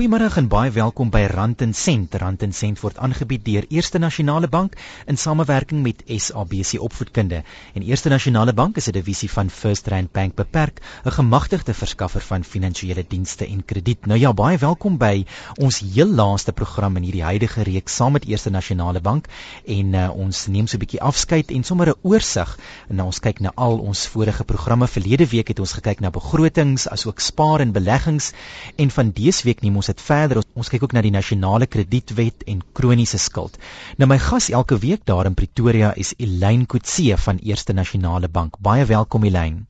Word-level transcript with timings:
Goeiemôre 0.00 0.30
en 0.40 0.46
baie 0.48 0.70
welkom 0.72 1.10
by 1.12 1.26
Rand 1.28 1.60
en 1.60 1.74
Sent. 1.76 2.14
Rand 2.16 2.40
en 2.40 2.54
Sent 2.56 2.78
word 2.80 2.96
aangebied 3.04 3.42
deur 3.44 3.66
Eerste 3.68 3.98
Nasionale 4.00 4.48
Bank 4.48 4.78
in 5.04 5.18
samewerking 5.20 5.82
met 5.84 5.98
SABC 6.08 6.78
Opvoedkunde. 6.80 7.42
En 7.76 7.84
Eerste 7.84 8.08
Nasionale 8.08 8.54
Bank 8.56 8.78
is 8.80 8.88
'n 8.88 8.96
divisie 8.96 9.28
van 9.30 9.50
First 9.50 9.88
Rand 9.92 10.12
Bank 10.12 10.34
Beperk, 10.34 10.80
'n 11.04 11.10
gemagtigde 11.10 11.74
verskaffer 11.74 12.20
van 12.20 12.44
finansiële 12.44 13.04
dienste 13.08 13.46
en 13.46 13.64
krediet. 13.64 14.06
Nou 14.06 14.18
ja, 14.18 14.32
baie 14.32 14.56
welkom 14.58 14.96
by 14.96 15.26
ons 15.58 15.80
heel 15.80 16.08
laaste 16.08 16.52
program 16.52 16.96
in 16.96 17.02
hierdie 17.02 17.22
huidige 17.22 17.62
reeks 17.62 17.94
saam 17.94 18.12
met 18.12 18.24
Eerste 18.24 18.50
Nasionale 18.50 19.00
Bank 19.00 19.26
en 19.66 19.94
uh, 19.94 20.10
ons 20.16 20.46
neem 20.46 20.66
so 20.66 20.76
'n 20.76 20.80
bietjie 20.80 21.00
afskeid 21.02 21.50
en 21.50 21.62
sommer 21.62 21.88
'n 21.88 21.98
oorsig 22.02 22.58
nou 22.88 23.06
ons 23.06 23.20
kyk 23.20 23.40
na 23.40 23.52
al 23.54 23.78
ons 23.78 24.06
vorige 24.06 24.44
programme. 24.44 24.88
Verlede 24.88 25.26
week 25.26 25.48
het 25.48 25.58
ons 25.58 25.72
gekyk 25.72 26.00
na 26.00 26.10
begrotings, 26.10 26.88
asook 26.88 27.20
spaar 27.20 27.60
en 27.60 27.72
beleggings 27.72 28.32
en 28.76 28.90
van 28.90 29.10
dese 29.10 29.44
week 29.44 29.60
neem 29.60 29.76
ons 29.76 29.89
dit 29.90 30.02
verder. 30.06 30.42
Ons 30.54 30.70
kyk 30.72 30.86
ook 30.86 30.96
na 30.96 31.02
die 31.04 31.14
nasionale 31.14 31.68
kredietwet 31.70 32.46
en 32.50 32.62
kroniese 32.76 33.20
skuld. 33.20 33.58
Nou 33.98 34.08
my 34.10 34.18
gas 34.22 34.50
elke 34.50 34.78
week 34.82 35.06
daar 35.10 35.28
in 35.30 35.38
Pretoria 35.38 35.92
is 35.94 36.14
Elaine 36.18 36.66
Kutse 36.66 37.18
van 37.26 37.42
Eerste 37.42 37.76
Nasionale 37.76 38.28
Bank. 38.28 38.60
Baie 38.60 38.86
welkom 38.88 39.24
Elaine. 39.24 39.66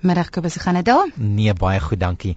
Middag 0.00 0.30
Kobus, 0.32 0.54
gaan 0.56 0.78
dit 0.78 0.84
daar? 0.88 1.10
Nee, 1.14 1.52
baie 1.52 1.80
goed, 1.80 2.00
dankie. 2.00 2.30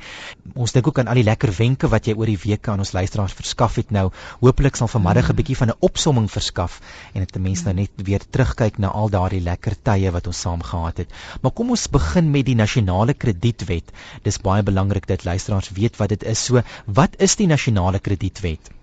Ons 0.60 0.74
dink 0.76 0.88
ook 0.88 0.98
aan 1.00 1.08
al 1.08 1.20
die 1.22 1.24
lekker 1.24 1.54
wenke 1.56 1.88
wat 1.88 2.10
jy 2.10 2.16
oor 2.20 2.28
die 2.28 2.40
weke 2.42 2.74
aan 2.74 2.84
ons 2.84 2.92
luisteraars 2.92 3.36
verskaf 3.38 3.78
het 3.80 3.94
nou. 3.96 4.10
Hoopelik 4.42 4.76
sal 4.76 4.92
vanmiddag 4.92 5.30
'n 5.30 5.32
mm. 5.32 5.40
bietjie 5.40 5.58
van 5.62 5.72
'n 5.72 5.80
opsomming 5.80 6.28
verskaf 6.32 6.82
en 7.14 7.24
dit 7.24 7.40
mense 7.48 7.64
nou 7.64 7.76
net 7.80 8.04
weer 8.10 8.20
terugkyk 8.30 8.78
na 8.84 8.92
al 8.92 9.10
daardie 9.10 9.42
lekker 9.48 9.80
tye 9.82 10.12
wat 10.12 10.28
ons 10.28 10.44
saam 10.44 10.62
gehad 10.62 10.98
het. 10.98 11.16
Maar 11.42 11.56
kom 11.56 11.70
ons 11.70 11.88
begin 11.88 12.32
met 12.32 12.46
die 12.46 12.60
nasionale 12.60 13.14
kredietwet. 13.14 13.96
Dis 14.24 14.44
baie 14.44 14.64
belangrik 14.64 15.08
dat 15.08 15.24
luisteraars 15.24 15.72
weet 15.72 15.98
wat 15.98 16.10
dit 16.10 16.24
is. 16.24 16.44
So, 16.44 16.62
wat 16.86 17.16
is 17.18 17.36
die 17.36 17.48
nasionale 17.48 18.00
kredietwet? 18.00 18.83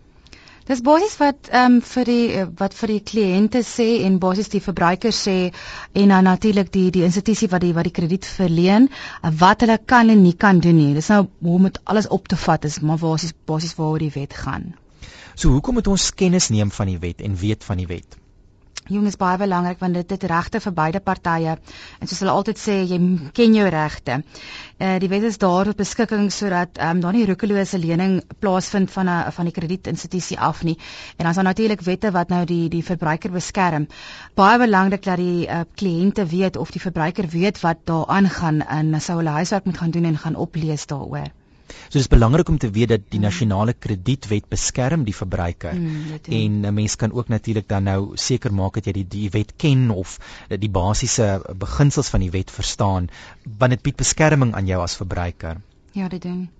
Dis 0.69 0.83
basies 0.85 1.15
wat 1.21 1.49
ehm 1.49 1.77
um, 1.77 1.81
vir 1.93 2.05
die 2.05 2.45
wat 2.61 2.75
vir 2.79 2.93
die 2.93 3.01
kliënte 3.11 3.63
sê 3.67 3.87
en 4.07 4.19
basies 4.25 4.53
die 4.53 4.61
verbruiker 4.61 5.15
sê 5.17 5.37
en 6.03 6.13
dan 6.13 6.29
natuurlik 6.29 6.69
die 6.75 6.91
die 6.97 7.05
institusie 7.07 7.49
wat 7.55 7.65
die 7.65 7.73
wat 7.79 7.89
die 7.89 7.95
krediet 7.99 8.29
verleen 8.29 8.91
wat 9.45 9.65
hulle 9.65 9.79
kan 9.95 10.13
en 10.13 10.23
nie 10.23 10.37
kan 10.45 10.61
doen 10.61 10.77
nie. 10.77 10.93
Dis 10.95 11.09
nou 11.09 11.23
hoe 11.41 11.57
om 11.57 11.69
dit 11.71 11.81
alles 11.85 12.11
op 12.19 12.29
te 12.29 12.37
vat 12.45 12.69
is 12.69 12.81
maar 12.81 13.01
basies 13.01 13.33
basies 13.53 13.77
waaroor 13.81 14.05
die 14.05 14.15
wet 14.21 14.37
gaan. 14.45 14.75
So 15.35 15.57
hoekom 15.57 15.81
moet 15.81 15.89
ons 15.89 16.11
kennis 16.13 16.51
neem 16.53 16.71
van 16.71 16.93
die 16.93 17.01
wet 17.09 17.25
en 17.25 17.41
weet 17.47 17.65
van 17.65 17.81
die 17.81 17.89
wet? 17.89 18.20
Jong 18.91 19.07
is 19.07 19.17
baie 19.17 19.39
belangrik 19.39 19.79
want 19.79 19.95
dit 19.95 20.13
het 20.15 20.25
regte 20.33 20.61
vir 20.65 20.73
beide 20.75 21.01
partye 21.01 21.53
en 21.55 22.09
soos 22.11 22.23
hulle 22.25 22.33
altyd 22.35 22.59
sê 22.59 22.75
jy 22.91 22.99
ken 23.37 23.55
jou 23.55 23.69
regte. 23.71 24.17
Eh 24.81 24.89
uh, 24.89 24.97
die 25.03 25.11
wet 25.13 25.27
is 25.29 25.39
daar 25.39 25.71
tot 25.71 25.79
beskikking 25.79 26.31
sodat 26.35 26.79
ehm 26.79 26.97
um, 26.97 27.01
daar 27.05 27.15
nie 27.15 27.27
roekelose 27.31 27.79
lening 27.79 28.19
plaasvind 28.43 28.91
van 28.91 29.09
'n 29.15 29.33
van 29.39 29.51
die 29.51 29.55
kredietinstitusie 29.61 30.39
af 30.51 30.63
nie. 30.65 30.77
En 31.17 31.25
dan 31.25 31.31
is 31.31 31.37
daar 31.37 31.51
natuurlik 31.51 31.81
wette 31.81 32.11
wat 32.11 32.29
nou 32.29 32.45
die 32.45 32.69
die 32.69 32.85
verbruiker 32.85 33.31
beskerm. 33.31 33.87
Baie 34.35 34.59
belangrik 34.59 35.05
dat 35.05 35.17
die 35.17 35.47
uh, 35.47 35.61
kliënte 35.75 36.27
weet 36.27 36.57
of 36.57 36.71
die 36.71 36.87
verbruiker 36.89 37.29
weet 37.29 37.61
wat 37.61 37.77
daar 37.85 38.07
aangaan 38.07 38.61
en 38.67 39.01
sou 39.01 39.17
hulle 39.17 39.39
huiswerk 39.39 39.65
moet 39.65 39.79
gaan 39.79 39.91
doen 39.91 40.05
en 40.05 40.19
gaan 40.19 40.35
oplees 40.37 40.87
daaroor. 40.87 41.31
So 41.89 41.99
dis 41.99 42.09
belangrik 42.09 42.49
om 42.49 42.59
te 42.59 42.71
weet 42.71 42.89
dat 42.89 43.07
die 43.09 43.21
nasionale 43.21 43.73
kredietwet 43.73 44.49
beskerm 44.49 45.05
die 45.05 45.17
verbruiker. 45.17 45.75
Mm, 45.75 46.21
en 46.41 46.67
'n 46.67 46.75
mens 46.75 46.97
kan 46.97 47.13
ook 47.13 47.29
natuurlik 47.29 47.69
dan 47.69 47.83
nou 47.85 48.17
seker 48.17 48.53
maak 48.55 48.75
dat 48.75 48.87
jy 48.87 48.93
die 48.93 49.09
die 49.09 49.31
wet 49.31 49.53
ken 49.57 49.91
of 49.91 50.19
die 50.49 50.71
basiese 50.71 51.43
beginsels 51.57 52.09
van 52.09 52.21
die 52.21 52.31
wet 52.31 52.51
verstaan 52.51 53.09
want 53.59 53.71
dit 53.71 53.83
bied 53.83 53.97
beskerming 53.97 54.55
aan 54.55 54.67
jou 54.67 54.83
as 54.83 54.97
verbruiker. 54.97 55.61
Ja, 55.93 56.09
dit 56.09 56.23
doen. 56.23 56.51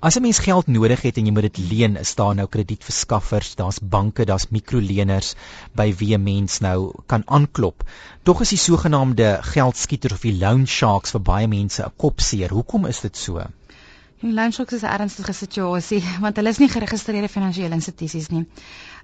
As 0.00 0.16
'n 0.18 0.22
mens 0.22 0.38
geld 0.38 0.66
nodig 0.66 1.02
het 1.02 1.16
en 1.16 1.26
jy 1.26 1.32
moet 1.32 1.42
dit 1.42 1.58
leen, 1.70 1.96
is 1.96 2.14
daar 2.14 2.34
nou 2.34 2.46
kredietverskaffers, 2.48 3.54
daar's 3.54 3.78
banke, 3.94 4.24
daar's 4.24 4.48
mikroleners 4.50 5.34
by 5.80 5.94
wie 6.00 6.16
'n 6.16 6.22
mens 6.22 6.58
nou 6.58 6.92
kan 7.06 7.22
aanklop. 7.26 7.84
Tog 8.22 8.40
is 8.40 8.48
die 8.48 8.58
sogenaamde 8.58 9.38
geldskieters 9.42 10.12
of 10.12 10.20
die 10.20 10.38
loan 10.38 10.66
sharks 10.66 11.10
vir 11.10 11.20
baie 11.20 11.48
mense 11.48 11.84
'n 11.84 11.92
kopseer. 11.96 12.50
Hoekom 12.50 12.86
is 12.86 13.00
dit 13.00 13.16
so? 13.16 13.46
Sharks 14.22 14.72
is 14.72 14.82
'n 14.82 14.86
ernstige 14.86 15.32
situasie 15.32 16.02
want 16.24 16.36
hulle 16.36 16.48
is 16.48 16.58
nie 16.62 16.68
geregistreerde 16.70 17.28
finansiële 17.28 17.74
institusies 17.74 18.28
nie. 18.30 18.44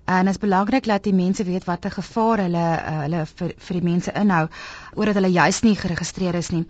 En 0.06 0.24
dit 0.24 0.34
is 0.34 0.38
belangrik 0.40 0.84
dat 0.86 1.02
die 1.04 1.12
mense 1.14 1.44
weet 1.44 1.64
watter 1.64 1.90
gevaar 1.90 2.38
hulle 2.38 2.66
uh, 2.76 3.00
hulle 3.00 3.24
vir, 3.26 3.52
vir 3.66 3.78
die 3.80 3.82
mense 3.88 4.12
inhou 4.14 4.44
omdat 4.94 5.14
hulle 5.18 5.30
juis 5.34 5.60
nie 5.66 5.74
geregistreer 5.76 6.34
is 6.38 6.50
nie. 6.54 6.62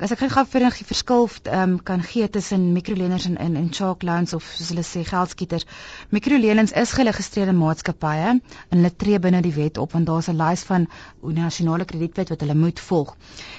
As 0.00 0.08
ek 0.14 0.22
gou 0.32 0.42
vinnig 0.48 0.78
die 0.80 0.86
verskil 0.88 1.26
um, 1.52 1.72
kan 1.84 2.00
gee 2.00 2.24
tussen 2.32 2.70
microleners 2.72 3.26
en 3.28 3.34
en, 3.36 3.56
en 3.60 3.66
shark 3.76 4.02
loans 4.08 4.32
of 4.32 4.46
soos 4.56 4.70
hulle 4.72 4.84
sê 4.88 5.02
geldskieters. 5.04 5.66
Microleners 6.08 6.72
is 6.72 6.94
geregistreerde 6.96 7.52
maatskappye 7.52 8.30
en 8.32 8.40
hulle 8.72 8.90
tree 8.96 9.18
binne 9.20 9.42
die 9.44 9.52
wet 9.52 9.76
op 9.82 9.92
want 9.92 10.08
daar's 10.08 10.30
'n 10.32 10.38
lys 10.38 10.62
van 10.70 10.86
nasionale 11.20 11.84
kredietwet 11.84 12.32
wat 12.32 12.40
hulle 12.40 12.54
moet 12.54 12.80
volg. 12.80 13.16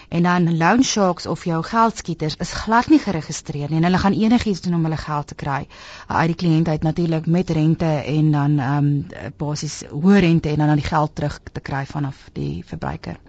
En 0.09 0.23
dan 0.23 0.57
loan 0.57 0.83
sharks 0.83 1.29
of 1.29 1.45
jou 1.45 1.61
geldskieters 1.63 2.35
is 2.39 2.53
glad 2.63 2.89
nie 2.89 2.99
geregistreer 2.99 3.69
nie 3.69 3.77
en 3.77 3.89
hulle 3.89 4.01
gaan 4.01 4.17
enigiets 4.17 4.61
doen 4.61 4.73
om 4.73 4.83
hulle 4.83 4.97
geld 4.97 5.27
te 5.27 5.35
kry 5.35 5.67
uit 6.07 6.27
die 6.33 6.39
kliënt 6.45 6.67
uit 6.67 6.83
natuurlik 6.83 7.25
met 7.25 7.49
rente 7.49 7.93
en 8.15 8.31
dan 8.31 8.59
um, 8.59 8.89
basies 9.37 9.83
hoë 9.91 10.25
rente 10.25 10.49
en 10.49 10.57
dan 10.57 10.67
dan 10.67 10.81
die 10.81 10.89
geld 10.89 11.15
terug 11.15 11.39
te 11.51 11.61
kry 11.61 11.85
vanaf 11.85 12.29
die 12.33 12.63
verbruiker. 12.65 13.21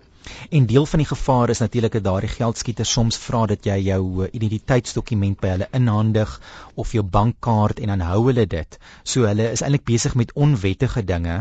En 0.50 0.66
deel 0.66 0.86
van 0.86 1.02
die 1.02 1.08
gevaar 1.08 1.50
is 1.52 1.58
natuurlik 1.58 1.92
dat 1.92 2.04
daardie 2.04 2.30
geldskieters 2.32 2.92
soms 2.92 3.18
vra 3.24 3.46
dat 3.46 3.66
jy 3.68 3.76
jou 3.88 4.02
eh, 4.24 4.28
identiteitsdokument 4.38 5.40
by 5.40 5.50
hulle 5.54 5.68
inhandig 5.78 6.40
of 6.74 6.92
jou 6.96 7.04
bankkaart 7.16 7.80
en 7.80 7.92
dan 7.92 8.06
hou 8.08 8.22
hulle 8.26 8.46
dit. 8.46 8.78
So 9.02 9.28
hulle 9.28 9.50
is 9.50 9.64
eintlik 9.66 9.84
besig 9.90 10.14
met 10.14 10.32
onwettige 10.46 11.04
dinge 11.04 11.36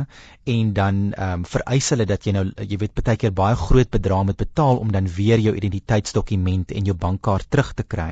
en 0.56 0.74
dan 0.74 1.02
ehm 1.14 1.40
um, 1.40 1.48
vereis 1.54 1.90
hulle 1.96 2.10
dat 2.10 2.28
jy 2.28 2.36
nou 2.36 2.46
jy 2.58 2.78
weet 2.84 3.00
baie 3.00 3.18
keer 3.24 3.34
baie 3.34 3.56
groot 3.56 3.90
bedrae 3.90 4.24
moet 4.24 4.42
betaal 4.44 4.84
om 4.84 4.92
dan 4.92 5.08
weer 5.18 5.40
jou 5.40 5.56
identiteitsdokument 5.56 6.72
en 6.72 6.92
jou 6.92 6.98
bankkaart 7.08 7.50
terug 7.50 7.74
te 7.74 7.84
kry. 7.96 8.12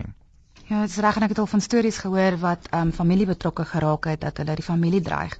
Ja, 0.71 0.79
dit 0.79 0.89
is 0.93 1.01
reg 1.03 1.17
en 1.19 1.25
ek 1.25 1.33
het 1.33 1.39
al 1.43 1.49
van 1.51 1.61
stories 1.63 1.97
gehoor 1.99 2.37
wat 2.39 2.67
ehm 2.69 2.87
um, 2.87 2.91
familie 2.95 3.25
betrokke 3.27 3.65
geraak 3.67 4.05
het 4.07 4.21
dat 4.21 4.37
hulle 4.39 4.53
die 4.55 4.63
familie 4.63 5.01
dreig 5.03 5.33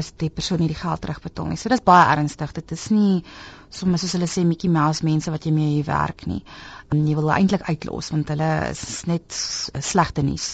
as 0.00 0.10
die 0.20 0.28
persoon 0.28 0.60
nie 0.60 0.68
die 0.68 0.76
geld 0.76 1.00
terugbetaal 1.00 1.48
nie. 1.48 1.56
So 1.56 1.72
dis 1.72 1.80
baie 1.86 2.10
ernstig. 2.16 2.52
Dit 2.58 2.74
is 2.76 2.84
nie 2.92 3.22
soms 3.78 4.04
soos 4.04 4.12
hulle 4.18 4.28
sê 4.28 4.44
Mickey 4.44 4.68
Mouse 4.74 5.06
mense 5.08 5.32
wat 5.32 5.48
jy 5.48 5.54
mee 5.56 5.70
hier 5.78 5.88
werk 5.88 6.26
nie. 6.28 6.42
Um, 6.92 7.00
jy 7.08 7.16
wil 7.16 7.32
eintlik 7.32 7.64
uitlos 7.70 8.12
want 8.12 8.34
hulle 8.34 8.50
is 8.74 8.84
net 9.08 9.40
slegte 9.88 10.26
nuus. 10.28 10.50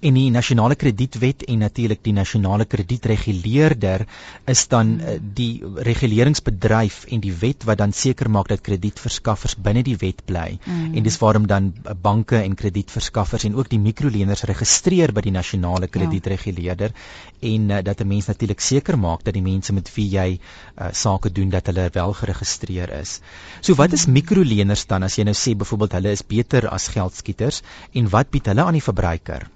En 0.00 0.14
die 0.14 0.30
nasionale 0.30 0.74
kredietwet 0.74 1.44
en 1.44 1.58
natuurlik 1.58 2.02
die 2.02 2.12
nasionale 2.12 2.64
kredietreguleerder 2.64 4.06
is 4.50 4.66
dan 4.68 5.00
uh, 5.00 5.16
die 5.22 5.62
reguleringsbedryf 5.88 7.04
en 7.04 7.22
die 7.22 7.32
wet 7.42 7.64
wat 7.68 7.78
dan 7.78 7.92
seker 7.92 8.30
maak 8.30 8.48
dat 8.52 8.64
kredietverskaffers 8.66 9.56
binne 9.56 9.82
die 9.86 9.96
wet 10.00 10.24
bly. 10.26 10.58
Mm. 10.64 10.96
En 10.98 11.06
dis 11.06 11.18
waarom 11.22 11.46
dan 11.46 11.72
eh, 11.84 11.94
banke 12.02 12.40
en 12.40 12.54
kredietverskaffers 12.58 13.46
en 13.48 13.56
ook 13.58 13.70
die 13.70 13.80
mikroleners 13.82 14.44
registreer 14.50 15.12
by 15.12 15.24
die 15.28 15.34
nasionale 15.34 15.88
ja. 15.88 15.92
kredietreguleerder 15.96 16.94
ja. 16.94 17.52
en 17.52 17.70
uh, 17.70 17.80
dat 17.82 18.00
'n 18.00 18.08
mens 18.08 18.26
natuurlik 18.26 18.60
seker 18.60 18.98
maak 18.98 19.24
dat 19.24 19.34
die 19.34 19.42
mense 19.42 19.72
met 19.72 19.94
wie 19.94 20.08
jy 20.08 20.28
uh, 20.38 20.88
sake 20.92 21.32
doen 21.32 21.50
dat 21.50 21.66
hulle 21.66 21.88
wel 21.92 22.12
geregistreer 22.12 22.92
is. 23.00 23.20
So 23.60 23.74
wat 23.74 23.92
is 23.92 24.06
mm. 24.06 24.12
mikroleners 24.12 24.86
dan 24.86 25.02
as 25.02 25.16
jy 25.16 25.24
nou 25.24 25.34
sê 25.34 25.56
byvoorbeeld 25.56 25.92
hulle 25.92 26.10
is 26.10 26.26
beter 26.26 26.68
as 26.68 26.88
geldskieters 26.88 27.62
en 27.92 28.08
wat 28.08 28.30
bied 28.30 28.46
hulle 28.46 28.62
aan 28.62 28.78
die 28.78 28.88
verbruiker? 28.90 29.48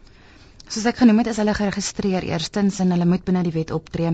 Soos 0.66 0.82
ek 0.90 0.96
genoem 0.98 1.20
het, 1.20 1.28
is 1.30 1.36
hulle 1.38 1.52
geregistreer 1.54 2.24
eerstens 2.26 2.80
en 2.82 2.90
hulle 2.90 3.06
moet 3.06 3.22
binne 3.22 3.44
die 3.46 3.52
wet 3.54 3.70
optree. 3.70 4.10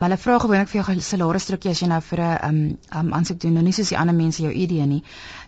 Hulle 0.00 0.16
vra 0.18 0.38
gewoonlik 0.42 0.70
vir 0.72 0.80
jou 0.80 0.94
salarisstrukkie 1.06 1.70
as 1.70 1.82
jy 1.84 1.86
nou 1.92 2.00
vir 2.02 2.22
'n 2.22 2.48
um 2.48 2.56
um 3.00 3.12
aansoek 3.18 3.38
doen, 3.44 3.52
nou 3.54 3.62
nie 3.62 3.72
soos 3.76 3.92
die 3.92 3.98
ander 3.98 4.16
mense 4.16 4.42
jou 4.42 4.50
ID 4.50 4.72
nie. 4.90 5.04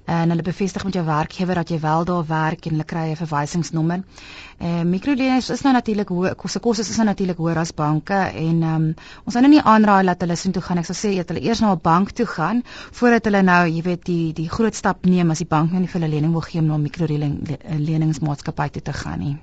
En 0.07 0.31
hulle 0.31 0.45
bevestig 0.47 0.85
met 0.85 0.95
jou 0.95 1.05
werkgewer 1.05 1.55
dat 1.55 1.71
jy 1.71 1.81
wel 1.81 2.05
daar 2.05 2.27
werk 2.29 2.67
en 2.67 2.73
hulle 2.77 2.85
kry 2.85 3.11
'n 3.11 3.17
verwysingsnommer. 3.17 4.05
Eh 4.61 4.67
uh, 4.67 4.85
mikroleners 4.85 5.51
is 5.51 5.63
nou 5.63 5.73
natuurlik 5.73 6.09
hoë 6.09 6.35
kosse 6.37 6.61
kosse 6.61 6.83
is 6.83 6.97
nou 6.97 7.07
natuurlik 7.07 7.39
hoër 7.39 7.59
as 7.59 7.75
banke 7.75 8.21
en 8.45 8.63
um 8.63 8.95
ons 9.25 9.33
sou 9.33 9.43
nou 9.43 9.51
nie 9.51 9.63
aanraai 9.63 10.07
dat 10.07 10.21
hulle 10.21 10.37
soontoe 10.37 10.63
gaan. 10.63 10.79
Ek 10.79 10.87
sal 10.87 10.97
sê 11.03 11.17
dat 11.17 11.29
hulle 11.29 11.43
eers 11.43 11.61
na 11.61 11.73
'n 11.73 11.81
bank 11.83 12.11
toe 12.11 12.27
gaan 12.27 12.63
voordat 12.93 13.25
hulle 13.25 13.43
nou, 13.43 13.67
jy 13.67 13.83
weet, 13.83 14.05
die 14.05 14.33
die 14.33 14.49
groot 14.49 14.75
stap 14.75 15.07
neem 15.07 15.31
as 15.31 15.39
die 15.39 15.49
bank 15.57 15.73
nou 15.73 15.81
nie 15.81 15.89
vir 15.89 16.01
hulle 16.01 16.15
lening 16.15 16.33
wil 16.33 16.41
gee 16.41 16.61
om 16.61 16.67
na 16.67 16.77
'n 16.77 16.83
mikroleningsmaatskappy 16.83 18.69
toe 18.71 18.83
te 18.83 18.93
gaan 18.93 19.19
nie. 19.19 19.37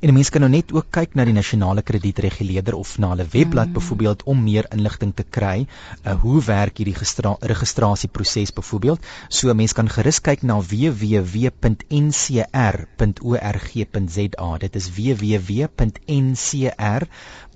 En 0.00 0.14
mense 0.14 0.30
kan 0.30 0.40
nou 0.44 0.50
net 0.52 0.72
ook 0.72 0.86
kyk 0.94 1.14
na 1.18 1.24
die 1.28 1.36
nasionale 1.36 1.82
kredietreguleerder 1.82 2.74
of 2.78 2.98
na 3.02 3.08
hulle 3.12 3.26
webblad 3.32 3.68
mm. 3.70 3.74
byvoorbeeld 3.78 4.20
om 4.30 4.38
meer 4.44 4.66
inligting 4.74 5.12
te 5.16 5.24
kry. 5.36 5.58
Uh, 6.04 6.14
hoe 6.22 6.38
werk 6.46 6.74
hierdie 6.78 6.98
registrasieproses 7.52 8.50
byvoorbeeld? 8.56 9.00
So 9.28 9.54
mense 9.54 9.74
kan 9.74 9.88
gerus 9.90 10.20
kyk 10.20 10.42
na 10.46 10.60
www.ncr.org.za. 10.60 11.48
Dit 14.64 14.74
is 14.76 14.90
www.ncr 14.96 17.02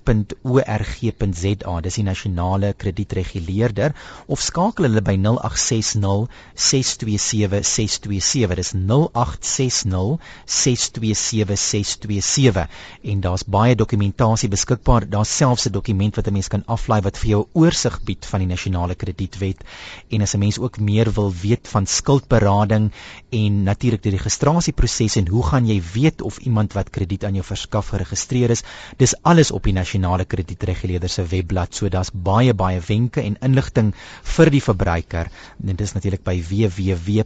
kredietregulator.org.za 0.05 1.81
dis 1.81 1.97
die 1.97 2.03
nasionale 2.05 2.73
kredietreguleerder 2.77 3.95
of 4.27 4.41
skakel 4.41 4.87
hulle 4.87 5.01
by 5.05 5.15
0860 5.17 6.27
627 6.53 7.65
627 7.65 8.55
dis 8.59 8.73
0860 8.75 10.19
627 10.45 11.57
627 11.57 12.67
en 13.13 13.21
daar's 13.21 13.45
baie 13.45 13.75
dokumentasie 13.75 14.49
beskikbaar. 14.49 15.07
Daar's 15.09 15.35
selfs 15.35 15.67
'n 15.67 15.71
dokument 15.71 16.15
wat 16.15 16.27
'n 16.27 16.33
mens 16.33 16.47
kan 16.47 16.63
aflaai 16.65 17.01
wat 17.01 17.17
vir 17.17 17.29
jou 17.29 17.47
oorsig 17.53 17.99
bied 18.03 18.25
van 18.25 18.39
die 18.39 18.47
nasionale 18.47 18.95
kredietwet. 18.95 19.63
En 20.09 20.21
as 20.21 20.33
'n 20.35 20.39
mens 20.39 20.59
ook 20.59 20.79
meer 20.79 21.11
wil 21.13 21.33
weet 21.33 21.67
van 21.67 21.85
skuldberading 21.85 22.91
en 23.29 23.63
natuurlik 23.63 24.03
die 24.03 24.11
registrasieproses 24.11 25.15
en 25.15 25.27
hoe 25.27 25.43
gaan 25.43 25.67
jy 25.67 25.81
weet 25.93 26.21
of 26.21 26.37
iemand 26.37 26.73
wat 26.73 26.89
krediet 26.89 27.23
aan 27.23 27.33
jou 27.33 27.45
verskaf 27.45 27.87
geregistreer 27.87 28.49
is 28.49 28.63
dis 28.97 29.15
alles 29.23 29.51
op 29.51 29.63
die 29.63 29.73
nasionale 29.73 29.94
kredietreguleerder 30.01 31.09
se 31.09 31.23
webblad 31.23 31.73
so 31.73 31.89
daar's 31.89 32.11
baie 32.11 32.53
baie 32.53 32.79
wenke 32.87 33.21
en 33.21 33.37
inligting 33.41 33.93
vir 34.23 34.49
die 34.49 34.61
verbruiker. 34.61 35.29
En 35.61 35.67
dit 35.75 35.81
is 35.81 35.93
natuurlik 35.93 36.23
by 36.23 36.41
www.ncr.org.za 36.49 37.23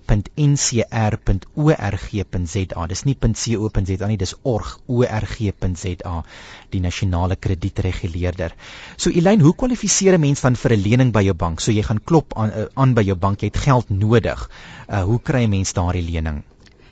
dis 2.87 3.03
nie 3.05 3.15
.co.za 3.15 4.07
nie 4.07 4.17
dis 4.17 4.35
org.org.za 4.43 6.23
die 6.69 6.81
nasionale 6.81 7.35
kredietreguleerder. 7.35 8.53
So 8.97 9.09
Elyn 9.09 9.41
hoe 9.41 9.55
kwalifiseer 9.55 10.13
'n 10.17 10.21
mens 10.21 10.41
dan 10.41 10.55
vir 10.55 10.71
'n 10.73 10.81
lening 10.81 11.11
by 11.11 11.23
jou 11.23 11.33
bank? 11.33 11.59
So 11.59 11.71
jy 11.71 11.83
gaan 11.83 12.03
klop 12.03 12.33
aan, 12.35 12.49
uh, 12.49 12.65
aan 12.75 12.93
by 12.93 13.01
jou 13.01 13.15
bank 13.15 13.41
jy 13.41 13.47
het 13.47 13.57
geld 13.57 13.89
nodig. 13.89 14.49
Uh, 14.89 15.03
hoe 15.03 15.19
kry 15.21 15.43
'n 15.43 15.49
mens 15.49 15.73
daardie 15.73 16.03
lening 16.11 16.43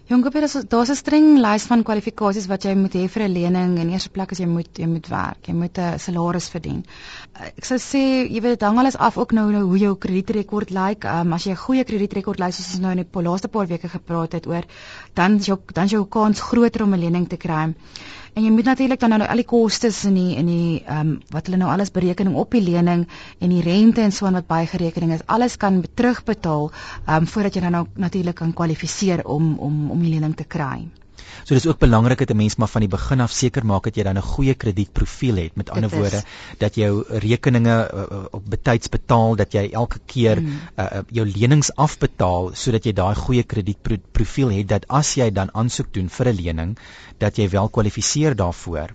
Jongepier, 0.08 0.46
daar's 0.72 0.90
'n 0.90 0.96
streng 0.96 1.38
lys 1.38 1.64
van 1.68 1.82
kwalifikasies 1.84 2.46
wat 2.48 2.64
jy 2.64 2.76
moet 2.80 2.94
hê 2.96 3.08
vir 3.12 3.24
'n 3.24 3.34
lening. 3.34 3.80
In 3.80 3.90
eerste 3.90 4.10
plek 4.10 4.32
is 4.32 4.38
jy 4.40 4.46
moet 4.48 4.78
jy 4.80 4.88
moet 4.88 5.08
werk, 5.08 5.48
jy 5.48 5.54
moet 5.54 5.78
'n 5.78 6.00
salaris 6.00 6.48
verdien. 6.50 6.86
Ek 7.34 7.66
sou 7.66 7.78
sê, 7.78 8.24
jy 8.32 8.40
weet 8.42 8.56
dit 8.60 8.62
hang 8.62 8.80
alles 8.80 8.96
af 8.96 9.18
ook 9.18 9.32
nou 9.34 9.52
nou 9.52 9.64
hoe 9.64 9.78
jou 9.78 9.96
kredietrekord 9.96 10.70
lyk. 10.70 11.04
Um, 11.04 11.34
as 11.34 11.44
jy 11.44 11.52
'n 11.52 11.64
goeie 11.66 11.84
kredietrekord 11.84 12.40
lyk 12.40 12.54
soos 12.54 12.72
ons 12.74 12.80
nou 12.80 12.92
in 12.92 13.04
die 13.04 13.22
laaste 13.22 13.48
paar 13.50 13.68
weke 13.68 13.90
gepraat 13.90 14.32
het 14.32 14.48
oor, 14.48 14.64
dan 15.14 15.36
is 15.36 15.46
jou 15.46 15.60
dan 15.74 15.84
is 15.84 15.92
jou 15.92 16.06
kans 16.06 16.40
groter 16.40 16.84
om 16.84 16.94
'n 16.94 17.00
lening 17.00 17.28
te 17.28 17.38
kry. 17.38 17.76
En 18.38 18.44
jy 18.46 18.52
moet 18.54 18.68
natuurlik 18.70 19.00
dan 19.02 19.10
nou 19.16 19.26
al 19.26 19.40
die 19.42 19.48
kostes 19.50 20.04
in 20.06 20.18
die 20.20 20.36
in 20.38 20.50
die 20.52 20.74
ehm 20.84 21.00
um, 21.00 21.14
wat 21.34 21.48
hulle 21.50 21.58
nou 21.58 21.72
alles 21.74 21.90
berekening 21.96 22.36
op 22.38 22.52
die 22.54 22.62
lening 22.62 23.08
en 23.42 23.54
die 23.56 23.64
rente 23.66 24.04
en 24.04 24.14
so 24.14 24.28
aan 24.30 24.38
wat 24.38 24.46
bygerekening 24.52 25.16
is, 25.16 25.24
alles 25.26 25.58
kan 25.64 25.80
terugbetaal 26.02 26.70
ehm 26.70 27.16
um, 27.16 27.28
voordat 27.34 27.58
jy 27.58 27.64
dan 27.66 27.76
nou 27.80 27.86
natuurlik 28.06 28.38
kan 28.44 28.54
kwalifiseer 28.54 29.26
om 29.26 29.56
om 29.70 29.90
om 29.92 30.06
die 30.06 30.14
lening 30.14 30.38
te 30.38 30.46
kry. 30.58 30.86
So 31.48 31.56
dis 31.56 31.68
ook 31.68 31.80
belangrik 31.80 32.20
dat 32.20 32.30
'n 32.32 32.36
mens 32.36 32.56
maar 32.56 32.68
van 32.68 32.82
die 32.82 32.90
begin 32.90 33.22
af 33.24 33.32
seker 33.32 33.66
maak 33.66 33.84
dat 33.84 33.96
jy 33.96 34.04
dan 34.04 34.18
'n 34.18 34.22
goeie 34.22 34.54
kredietprofiel 34.54 35.36
het. 35.36 35.56
Met 35.56 35.70
ander 35.70 35.90
woorde, 35.90 36.24
dat 36.58 36.76
jou 36.76 37.04
rekeninge 37.08 37.92
uh, 37.94 38.26
op 38.32 38.44
betyds 38.50 38.90
betaal, 38.90 39.36
dat 39.36 39.54
jy 39.54 39.70
elke 39.72 40.00
keer 40.06 40.42
mm. 40.42 40.60
uh, 40.76 40.86
jou 41.08 41.26
lenings 41.26 41.76
afbetaal 41.76 42.52
sodat 42.54 42.84
jy 42.84 42.94
daai 42.94 43.16
goeie 43.16 43.44
kredietprofiel 43.44 44.50
het 44.50 44.68
dat 44.68 44.88
as 44.88 45.14
jy 45.16 45.32
dan 45.32 45.50
aansoek 45.54 45.94
doen 45.94 46.10
vir 46.10 46.28
'n 46.28 46.36
lening, 46.36 46.78
dat 47.18 47.36
jy 47.38 47.50
wel 47.50 47.70
kwalifiseer 47.70 48.36
daarvoor. 48.36 48.92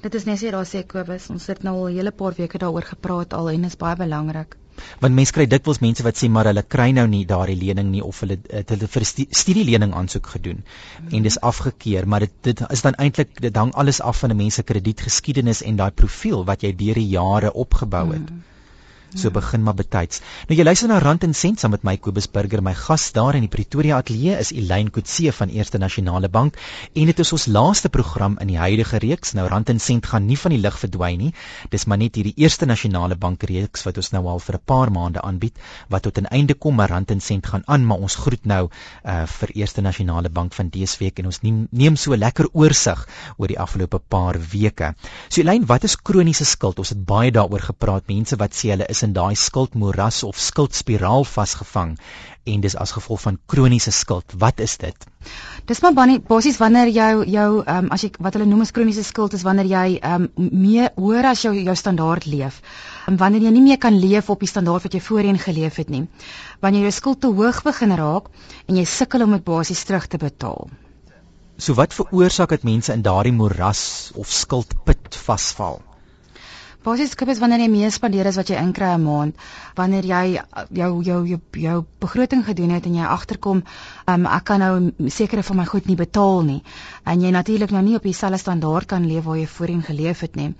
Dit 0.00 0.14
is 0.14 0.24
net 0.24 0.38
so 0.38 0.50
daar 0.50 0.66
sê 0.66 0.86
Kobus, 0.86 1.30
ons 1.30 1.46
het 1.46 1.62
nou 1.62 1.76
al 1.76 1.88
'n 1.88 1.94
hele 1.94 2.10
paar 2.10 2.34
weke 2.36 2.58
daaroor 2.58 2.82
gepraat 2.82 3.32
al 3.32 3.50
en 3.50 3.64
is 3.64 3.76
baie 3.76 3.96
belangrik 3.96 4.56
want 5.04 5.16
mense 5.18 5.34
kry 5.36 5.46
dikwels 5.54 5.80
mense 5.84 6.04
wat 6.06 6.20
sê 6.20 6.28
maar 6.36 6.48
hulle 6.50 6.64
kry 6.74 6.88
nou 6.98 7.04
nie 7.14 7.22
daardie 7.32 7.58
lening 7.62 7.90
nie 7.94 8.04
of 8.10 8.20
hulle 8.24 8.38
het 8.50 8.72
hulle 8.74 8.88
vir 8.94 9.06
studie 9.08 9.64
lening 9.70 9.94
aansoek 10.00 10.30
gedoen 10.36 10.62
mm. 10.62 11.10
en 11.18 11.28
dis 11.28 11.40
afgekeur 11.52 12.08
maar 12.14 12.26
dit 12.26 12.38
dit 12.50 12.64
is 12.76 12.84
dan 12.86 12.98
eintlik 13.06 13.34
dit 13.46 13.60
hang 13.62 13.74
alles 13.84 14.00
af 14.12 14.22
van 14.24 14.34
'n 14.36 14.40
mens 14.44 14.60
se 14.60 14.68
kredietgeskiedenis 14.72 15.62
en 15.62 15.82
daai 15.82 15.90
profiel 16.02 16.46
wat 16.52 16.62
jy 16.62 16.72
deur 16.84 17.02
die 17.02 17.10
jare 17.18 17.52
opgebou 17.66 18.06
het 18.12 18.30
mm. 18.30 18.51
So 19.14 19.28
ja. 19.28 19.34
begin 19.34 19.62
maar 19.62 19.74
betyds. 19.76 20.22
Nou 20.48 20.56
jy 20.56 20.64
luister 20.64 20.88
na 20.88 20.98
Rand 21.02 21.24
en 21.26 21.34
Sent 21.36 21.60
saam 21.60 21.74
met 21.74 21.82
my 21.84 21.98
Kobus 22.00 22.30
Burger. 22.32 22.62
My 22.64 22.72
gas 22.74 23.10
daar 23.12 23.36
in 23.36 23.44
die 23.44 23.50
Pretoria 23.52 23.98
Ateljee 24.00 24.38
is 24.40 24.52
Elyn 24.56 24.88
Kutse 24.90 25.32
van 25.36 25.50
Eerste 25.52 25.78
Nasionale 25.78 26.30
Bank 26.32 26.56
en 26.96 27.10
dit 27.10 27.18
is 27.20 27.32
ons 27.36 27.44
laaste 27.46 27.90
program 27.92 28.38
in 28.40 28.48
die 28.48 28.56
huidige 28.56 29.02
reeks. 29.04 29.34
Nou 29.36 29.44
Rand 29.52 29.68
en 29.68 29.80
Sent 29.80 30.08
gaan 30.08 30.24
nie 30.26 30.38
van 30.40 30.54
die 30.56 30.60
lig 30.62 30.78
verdwyn 30.80 31.18
nie. 31.26 31.32
Dis 31.70 31.84
maar 31.84 32.00
net 32.00 32.16
hierdie 32.16 32.32
Eerste 32.40 32.66
Nasionale 32.66 33.18
Bank 33.20 33.44
reeks 33.50 33.84
wat 33.84 34.00
ons 34.00 34.12
nou 34.16 34.24
al 34.32 34.40
vir 34.40 34.56
'n 34.56 34.64
paar 34.64 34.90
maande 34.90 35.20
aanbied 35.20 35.60
wat 35.88 36.02
tot 36.08 36.18
'n 36.18 36.32
einde 36.32 36.54
kom, 36.54 36.74
maar 36.74 36.88
Rand 36.88 37.10
en 37.10 37.20
Sent 37.20 37.46
gaan 37.46 37.62
aan, 37.66 37.86
maar 37.86 37.98
ons 37.98 38.14
groet 38.14 38.46
nou 38.46 38.70
uh 39.04 39.26
vir 39.26 39.50
Eerste 39.54 39.82
Nasionale 39.82 40.30
Bank 40.30 40.54
van 40.54 40.68
dese 40.68 40.98
week 40.98 41.18
en 41.18 41.26
ons 41.26 41.40
neem, 41.42 41.66
neem 41.70 41.96
so 41.96 42.16
lekker 42.16 42.48
oorsig 42.52 43.06
oor 43.36 43.48
die 43.48 43.58
afgelope 43.58 43.98
paar 43.98 44.38
weke. 44.52 44.94
So 45.28 45.42
Elyn, 45.42 45.66
wat 45.66 45.84
is 45.84 45.96
kroniese 45.96 46.44
skuld? 46.44 46.78
Ons 46.78 46.88
het 46.88 47.04
baie 47.04 47.30
daaroor 47.30 47.60
gepraat. 47.60 48.06
Mense 48.06 48.36
wat 48.36 48.54
sê 48.54 48.72
hulle 48.72 48.86
is 48.88 49.01
in 49.02 49.12
daai 49.16 49.34
skuldmoras 49.38 50.22
of 50.26 50.38
skuldspiraal 50.38 51.24
vasgevang 51.24 51.96
en 52.44 52.60
dis 52.60 52.74
as 52.74 52.90
gevolg 52.96 53.20
van 53.22 53.38
kroniese 53.46 53.92
skuld. 53.94 54.34
Wat 54.38 54.60
is 54.60 54.76
dit? 54.82 55.06
Dis 55.66 55.80
maar 55.80 55.94
basies 56.26 56.58
wanneer 56.58 56.88
jou 56.90 57.24
jou 57.26 57.62
ehm 57.62 57.84
um, 57.84 57.90
as 57.94 58.02
jy 58.02 58.10
wat 58.18 58.34
hulle 58.34 58.48
noem 58.50 58.64
as 58.64 58.72
kroniese 58.74 59.04
skuld 59.06 59.34
is 59.38 59.44
wanneer 59.46 59.68
jy 59.70 59.98
ehm 60.00 60.26
um, 60.36 60.48
meer 60.64 60.90
hoër 60.96 61.30
as 61.30 61.42
jou 61.46 61.54
jou 61.54 61.76
standaard 61.76 62.26
leef. 62.26 62.60
En 63.06 63.16
wanneer 63.16 63.46
jy 63.46 63.52
nie 63.54 63.62
meer 63.68 63.78
kan 63.78 63.98
leef 63.98 64.30
op 64.30 64.40
die 64.40 64.50
standaard 64.50 64.82
wat 64.82 64.94
jy 64.94 65.00
voorheen 65.00 65.38
geleef 65.38 65.76
het 65.76 65.90
nie. 65.90 66.08
Wanneer 66.60 66.88
jou 66.88 66.92
skuld 66.98 67.20
te 67.20 67.30
hoog 67.30 67.62
begin 67.62 67.94
raak 67.96 68.30
en 68.66 68.76
jy 68.76 68.84
sukkel 68.84 69.22
om 69.22 69.38
dit 69.38 69.44
basies 69.44 69.84
terug 69.84 70.06
te 70.06 70.18
betaal. 70.18 70.68
So 71.58 71.74
wat 71.78 71.94
veroorsaak 71.94 72.50
dat 72.50 72.62
mense 72.66 72.92
in 72.92 73.02
daardie 73.02 73.32
moras 73.32 74.10
of 74.18 74.30
skuldput 74.30 75.14
vasval? 75.14 75.82
Basies 76.82 77.12
skip 77.14 77.30
is 77.30 77.38
wanneer 77.38 77.60
jy 77.62 77.68
meer 77.70 77.92
spandeer 77.94 78.26
as 78.26 78.36
wat 78.40 78.48
jy 78.50 78.56
inkry 78.58 78.86
'n 78.90 79.02
maand. 79.04 79.42
Wanneer 79.78 80.06
jy 80.10 80.22
jou 80.78 80.88
jou 81.08 81.18
jou 81.28 81.38
jou 81.64 81.74
begroting 82.00 82.42
gedoen 82.44 82.70
het 82.74 82.86
en 82.86 82.96
jy 82.96 83.04
agterkom, 83.06 83.60
um, 84.08 84.26
ek 84.26 84.44
kan 84.44 84.58
nou 84.58 85.08
sekere 85.08 85.44
van 85.46 85.56
my 85.56 85.66
goed 85.66 85.86
nie 85.86 85.94
betaal 85.96 86.42
nie. 86.42 86.62
En 87.06 87.20
jy 87.22 87.30
natuurlik 87.30 87.70
nou 87.70 87.82
nie 87.82 87.94
op 87.94 88.02
dieselfde 88.02 88.38
standaard 88.38 88.86
kan 88.86 89.06
leef 89.06 89.24
waar 89.24 89.38
jy 89.38 89.46
voorheen 89.46 89.82
geleef 89.82 90.20
het 90.20 90.34
nie. 90.34 90.54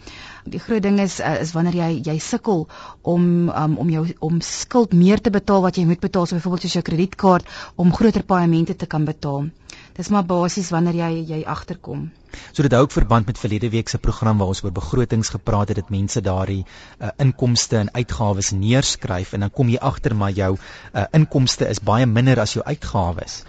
Die 0.46 0.60
groot 0.60 0.82
ding 0.82 1.00
is 1.00 1.18
uh, 1.20 1.40
is 1.40 1.52
wanneer 1.52 1.74
jy 1.74 2.02
jy 2.04 2.18
sukkel 2.18 2.68
om 3.02 3.48
um, 3.48 3.76
om 3.76 3.90
jou 3.90 4.06
om 4.20 4.40
skuld 4.40 4.92
meer 4.92 5.20
te 5.20 5.30
betaal 5.30 5.62
wat 5.62 5.76
jy 5.76 5.84
moet 5.84 6.00
betaal, 6.00 6.26
so 6.26 6.36
byvoorbeeld 6.36 6.62
soos 6.62 6.78
jou 6.78 6.82
kredietkaart 6.82 7.50
om 7.74 7.92
groter 7.92 8.22
paemente 8.22 8.76
te 8.76 8.86
kan 8.86 9.04
betaal. 9.04 9.50
Dis 9.96 10.08
maar 10.08 10.24
basies 10.24 10.70
wanneer 10.72 10.96
jy 10.96 11.10
jy 11.28 11.40
agterkom. 11.44 12.06
So 12.52 12.64
dit 12.64 12.72
hou 12.72 12.82
ook 12.86 12.94
verband 12.94 13.26
met 13.28 13.38
verlede 13.38 13.68
week 13.70 13.88
se 13.92 13.98
program 13.98 14.38
waar 14.40 14.52
ons 14.52 14.62
oor 14.64 14.72
begrotings 14.72 15.32
gepraat 15.34 15.68
het 15.68 15.80
dat 15.82 15.90
mense 15.92 16.20
daardie 16.20 16.62
uh, 16.62 17.10
inkomste 17.20 17.76
en 17.76 17.92
uitgawes 17.92 18.52
neerskryf 18.56 19.34
en 19.36 19.44
dan 19.44 19.52
kom 19.52 19.68
jy 19.68 19.82
agter 19.90 20.16
maar 20.16 20.32
jou 20.32 20.54
uh, 20.56 21.04
inkomste 21.12 21.68
is 21.68 21.82
baie 21.92 22.06
minder 22.06 22.40
as 22.40 22.56
jou 22.56 22.64
uitgawes. 22.64 23.42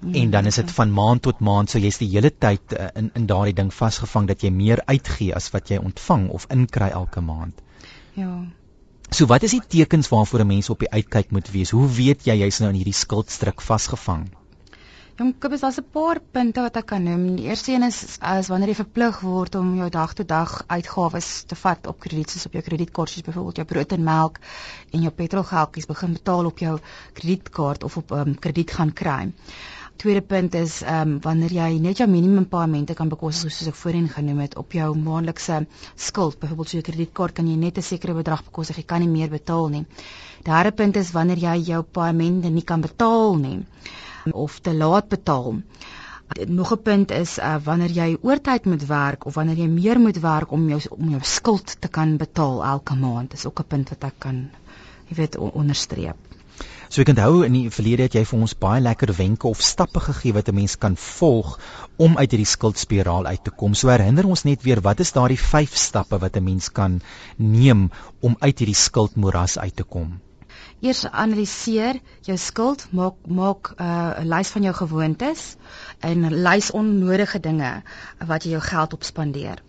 Hmm, 0.00 0.14
en 0.14 0.30
dan 0.30 0.46
is 0.46 0.60
dit 0.62 0.70
van 0.78 0.94
maand 1.00 1.22
tot 1.26 1.42
maand 1.44 1.70
so 1.70 1.82
jy's 1.82 1.98
die 1.98 2.08
hele 2.14 2.30
tyd 2.30 2.78
uh, 2.78 2.86
in 2.94 3.10
in 3.18 3.26
daardie 3.26 3.58
ding 3.58 3.74
vasgevang 3.74 4.30
dat 4.30 4.46
jy 4.46 4.54
meer 4.54 4.86
uitgee 4.86 5.34
as 5.34 5.50
wat 5.52 5.74
jy 5.74 5.82
ontvang 5.82 6.28
of 6.38 6.46
inkry 6.54 6.92
elke 7.02 7.20
maand. 7.20 7.58
Ja. 8.14 8.32
So 9.10 9.26
wat 9.26 9.42
is 9.42 9.58
die 9.58 9.66
tekens 9.66 10.08
waarvoor 10.08 10.46
'n 10.46 10.46
mens 10.46 10.70
op 10.70 10.78
die 10.78 10.90
uitkyk 10.90 11.30
moet 11.30 11.50
wees? 11.50 11.70
Hoe 11.70 11.88
weet 11.88 12.26
jy 12.26 12.38
jy's 12.44 12.60
nou 12.60 12.70
in 12.70 12.76
hierdie 12.78 12.94
skuldstruk 12.94 13.60
vasgevang? 13.60 14.28
Jong, 15.20 15.34
Kobus, 15.36 15.60
daar's 15.60 15.78
'n 15.78 15.90
paar 15.92 16.18
punte 16.32 16.62
wat 16.64 16.76
ek 16.80 16.86
kan 16.90 17.02
noem. 17.02 17.36
Die 17.36 17.48
eerste 17.48 17.72
een 17.72 17.82
is 17.82 18.16
as 18.20 18.48
wanneer 18.48 18.68
jy 18.68 18.76
verplig 18.76 19.18
word 19.20 19.54
om 19.54 19.74
jou 19.76 19.88
dag 19.90 20.14
tot 20.14 20.28
dag 20.28 20.64
uitgawes 20.66 21.28
te 21.50 21.58
vat 21.62 21.86
op 21.86 21.98
krediet, 22.00 22.30
soos 22.30 22.46
op 22.46 22.56
jou 22.56 22.62
kredietkaart, 22.68 23.10
soos 23.10 23.26
byvoorbeeld 23.26 23.60
jou 23.60 23.66
brood 23.72 23.92
en 23.92 24.02
melk 24.02 24.40
en 24.92 25.02
jou 25.02 25.12
petrolgeldjies 25.18 25.90
begin 25.92 26.16
betaal 26.16 26.48
op 26.52 26.58
jou 26.64 26.78
kredietkaart 27.12 27.84
of 27.84 27.96
op 27.96 28.10
'n 28.12 28.18
um, 28.18 28.38
krediet 28.38 28.70
gaan 28.70 28.92
kry. 29.02 29.32
Tweede 29.96 30.22
punt 30.22 30.54
is 30.54 30.80
ehm 30.82 31.08
um, 31.08 31.20
wanneer 31.20 31.52
jy 31.52 31.78
net 31.78 31.98
jou 31.98 32.08
minimum 32.08 32.48
paemente 32.48 32.94
kan 32.94 33.08
bekostig 33.08 33.52
soos 33.52 33.68
ek 33.68 33.80
voorheen 33.84 34.08
genoem 34.08 34.38
het 34.38 34.56
op 34.56 34.72
jou 34.72 34.96
maandelikse 34.96 35.66
skuld, 35.96 36.38
byvoorbeeld 36.38 36.68
so 36.68 36.76
jou 36.76 36.86
kredietkaart 36.90 37.34
kan 37.34 37.46
jy 37.46 37.56
net 37.56 37.76
'n 37.76 37.82
sekere 37.82 38.14
bedrag 38.14 38.44
bekostig, 38.44 38.76
jy 38.76 38.84
kan 38.84 39.00
nie 39.00 39.14
meer 39.18 39.28
betaal 39.28 39.68
nie. 39.68 39.86
Derde 40.42 40.72
punt 40.72 40.96
is 40.96 41.12
wanneer 41.12 41.38
jy 41.38 41.56
jou 41.72 41.82
paemente 41.82 42.48
nie 42.48 42.64
kan 42.64 42.80
betaal 42.80 43.36
nie 43.36 43.66
of 44.32 44.58
te 44.58 44.74
laat 44.74 45.08
betaal. 45.08 45.60
Nog 46.46 46.72
'n 46.72 46.82
punt 46.82 47.10
is 47.10 47.38
uh, 47.38 47.56
wanneer 47.64 47.90
jy 47.90 48.16
oortyd 48.22 48.64
moet 48.64 48.86
werk 48.86 49.26
of 49.26 49.34
wanneer 49.34 49.56
jy 49.56 49.68
meer 49.68 50.00
moet 50.00 50.20
werk 50.20 50.52
om 50.52 50.68
jou 50.68 50.80
om 50.90 51.10
jou 51.10 51.22
skuld 51.22 51.80
te 51.80 51.88
kan 51.88 52.16
betaal 52.16 52.64
elke 52.64 52.94
maand. 52.94 53.30
Dis 53.30 53.46
ook 53.46 53.60
'n 53.60 53.66
punt 53.68 53.88
wat 53.88 54.04
ek 54.04 54.18
kan 54.18 54.50
jy 55.08 55.16
weet 55.16 55.38
onderstreep. 55.38 56.16
So 56.90 57.02
ek 57.02 57.10
onthou 57.12 57.44
in 57.46 57.54
die 57.54 57.70
verlede 57.70 58.06
het 58.08 58.14
jy 58.18 58.22
vir 58.26 58.40
ons 58.44 58.56
baie 58.62 58.80
lekker 58.82 59.12
wenke 59.14 59.46
of 59.46 59.60
stappe 59.62 60.00
gegee 60.06 60.34
wat 60.34 60.48
'n 60.50 60.54
mens 60.54 60.74
kan 60.84 60.96
volg 60.96 61.52
om 62.06 62.16
uit 62.18 62.30
hierdie 62.30 62.52
skuldspiraal 62.52 63.26
uit 63.26 63.44
te 63.44 63.50
kom. 63.50 63.74
So 63.74 63.92
herinner 63.92 64.26
ons 64.26 64.42
net 64.44 64.62
weer 64.62 64.80
wat 64.80 65.00
is 65.00 65.12
daardie 65.12 65.38
5 65.38 65.76
stappe 65.76 66.18
wat 66.18 66.36
'n 66.36 66.44
mens 66.44 66.68
kan 66.80 67.00
neem 67.36 67.90
om 68.20 68.36
uit 68.40 68.58
hierdie 68.58 68.80
skuldmoras 68.86 69.58
uit 69.58 69.76
te 69.76 69.84
kom? 69.84 70.18
Eers 70.80 71.04
analiseer 71.10 71.98
jou 72.24 72.36
skuld, 72.40 72.86
maak 72.96 73.16
maak 73.28 73.72
uh, 73.76 73.86
'n 73.86 74.22
uh, 74.22 74.28
lys 74.32 74.48
van 74.54 74.62
jou 74.62 74.74
gewoontes 74.74 75.42
en 76.00 76.28
lys 76.46 76.70
onnodige 76.70 77.40
dinge 77.40 77.72
wat 78.30 78.44
jy 78.44 78.50
jou 78.56 78.62
geld 78.68 78.92
op 78.96 79.04
spandeer. 79.04 79.60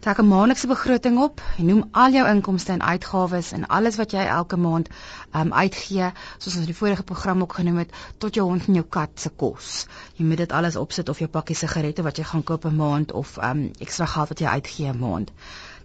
Trek 0.00 0.18
'n 0.22 0.28
maandelikse 0.28 0.70
begroting 0.70 1.18
op 1.18 1.42
en 1.58 1.66
noem 1.66 1.88
al 1.90 2.12
jou 2.16 2.24
inkomste 2.32 2.72
en 2.72 2.82
uitgawes 2.82 3.52
en 3.52 3.66
alles 3.66 3.96
wat 4.00 4.12
jy 4.16 4.24
elke 4.24 4.56
maand 4.56 4.88
um 5.34 5.52
uitgee, 5.52 6.12
soos 6.38 6.54
ons 6.54 6.64
in 6.64 6.72
die 6.72 6.80
vorige 6.80 7.02
program 7.02 7.42
ook 7.42 7.52
genoem 7.60 7.82
het, 7.84 7.92
tot 8.18 8.34
jou 8.34 8.48
hond 8.48 8.68
en 8.68 8.74
jou 8.80 8.86
kat 8.98 9.10
se 9.14 9.28
kos. 9.28 9.86
Jy 10.16 10.24
moet 10.24 10.44
dit 10.46 10.52
alles 10.52 10.76
opsit 10.76 11.08
of 11.08 11.18
jou 11.18 11.28
pakkie 11.28 11.56
sigarette 11.56 12.02
wat 12.02 12.16
jy 12.16 12.24
gaan 12.24 12.44
koop 12.44 12.64
'n 12.64 12.76
maand 12.76 13.12
of 13.12 13.36
um 13.36 13.70
ekstra 13.78 14.06
geld 14.06 14.28
wat 14.28 14.38
jy 14.40 14.46
uitgee 14.46 14.92
'n 14.92 14.98
maand. 14.98 15.32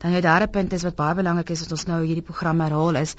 Dan 0.03 0.11
jou 0.11 0.21
derde 0.21 0.47
punt 0.51 0.73
is 0.75 0.83
wat 0.83 0.95
baie 0.99 1.15
belangrik 1.15 1.51
is 1.55 1.61
wat 1.63 1.73
ons 1.77 1.85
nou 1.87 1.99
hierdie 2.03 2.25
program 2.29 2.59
herhaal 2.59 2.97
is, 3.01 3.13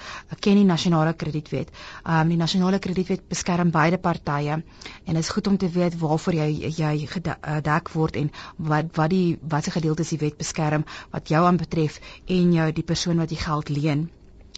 ken 0.47 0.59
die 0.61 0.67
nasionale 0.69 1.15
kredietwet. 1.23 1.71
Um 2.17 2.33
die 2.33 2.37
nasionale 2.41 2.81
kredietwet 2.87 3.23
beskerm 3.31 3.71
beide 3.73 3.99
partye 4.07 4.59
en 4.61 5.21
is 5.21 5.31
goed 5.37 5.49
om 5.49 5.57
te 5.57 5.71
weet 5.79 5.97
waarvoor 6.03 6.37
jy 6.43 6.73
jy 6.81 6.93
gedek 7.15 7.89
word 7.95 8.19
en 8.21 8.29
wat 8.73 8.93
wat 9.01 9.15
die 9.15 9.39
watse 9.55 9.73
gedeeltes 9.79 10.13
die 10.13 10.21
wet 10.27 10.37
beskerm 10.45 10.85
wat 11.17 11.33
jou 11.33 11.41
aanbetref 11.49 12.01
en 12.39 12.53
jou 12.59 12.69
die 12.81 12.87
persoon 12.93 13.25
wat 13.25 13.33
jy 13.33 13.41
geld 13.47 13.73
leen 13.79 14.05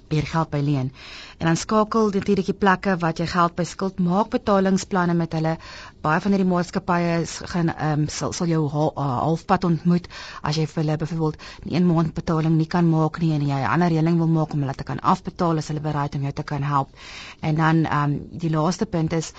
weer 0.09 0.27
geld 0.27 0.51
by 0.51 0.61
leen. 0.63 0.93
En 1.39 1.47
dan 1.47 1.57
skakel 1.57 2.11
natuurlik 2.11 2.47
die 2.47 2.55
plekke 2.57 2.97
wat 3.03 3.19
jy 3.21 3.27
geld 3.29 3.55
by 3.59 3.65
skuld 3.69 3.99
maak 4.01 4.31
betalingsplanne 4.33 5.15
met 5.15 5.35
hulle. 5.37 5.57
Baie 6.05 6.21
van 6.25 6.33
hierdie 6.33 6.49
maatskappye 6.49 7.19
gaan 7.53 7.73
ehm 7.75 8.05
um, 8.05 8.07
sal 8.09 8.33
sal 8.33 8.49
jou 8.49 8.63
uh, 8.71 8.87
halfpad 9.27 9.67
ontmoet 9.69 10.09
as 10.43 10.57
jy 10.57 10.67
vir 10.71 10.83
hulle 10.83 10.97
byvoorbeeld 11.03 11.37
'n 11.67 11.87
maand 11.91 12.15
betaling 12.15 12.57
nie 12.57 12.71
kan 12.77 12.89
maak 12.91 13.21
nie 13.21 13.33
en 13.35 13.47
jy 13.47 13.61
'n 13.61 13.73
ander 13.75 13.93
reëling 13.93 14.19
wil 14.19 14.33
maak 14.39 14.53
om 14.55 14.61
hulle 14.61 14.75
te 14.75 14.85
kan 14.85 15.01
afbetaal 15.01 15.59
as 15.59 15.69
hulle 15.69 15.81
bereid 15.81 16.15
om 16.15 16.23
jou 16.23 16.33
te 16.33 16.43
kan 16.43 16.63
help. 16.63 16.89
En 17.41 17.55
dan 17.55 17.85
ehm 17.85 18.03
um, 18.03 18.21
die 18.31 18.51
laaste 18.51 18.87
punt 18.87 19.13
is 19.13 19.33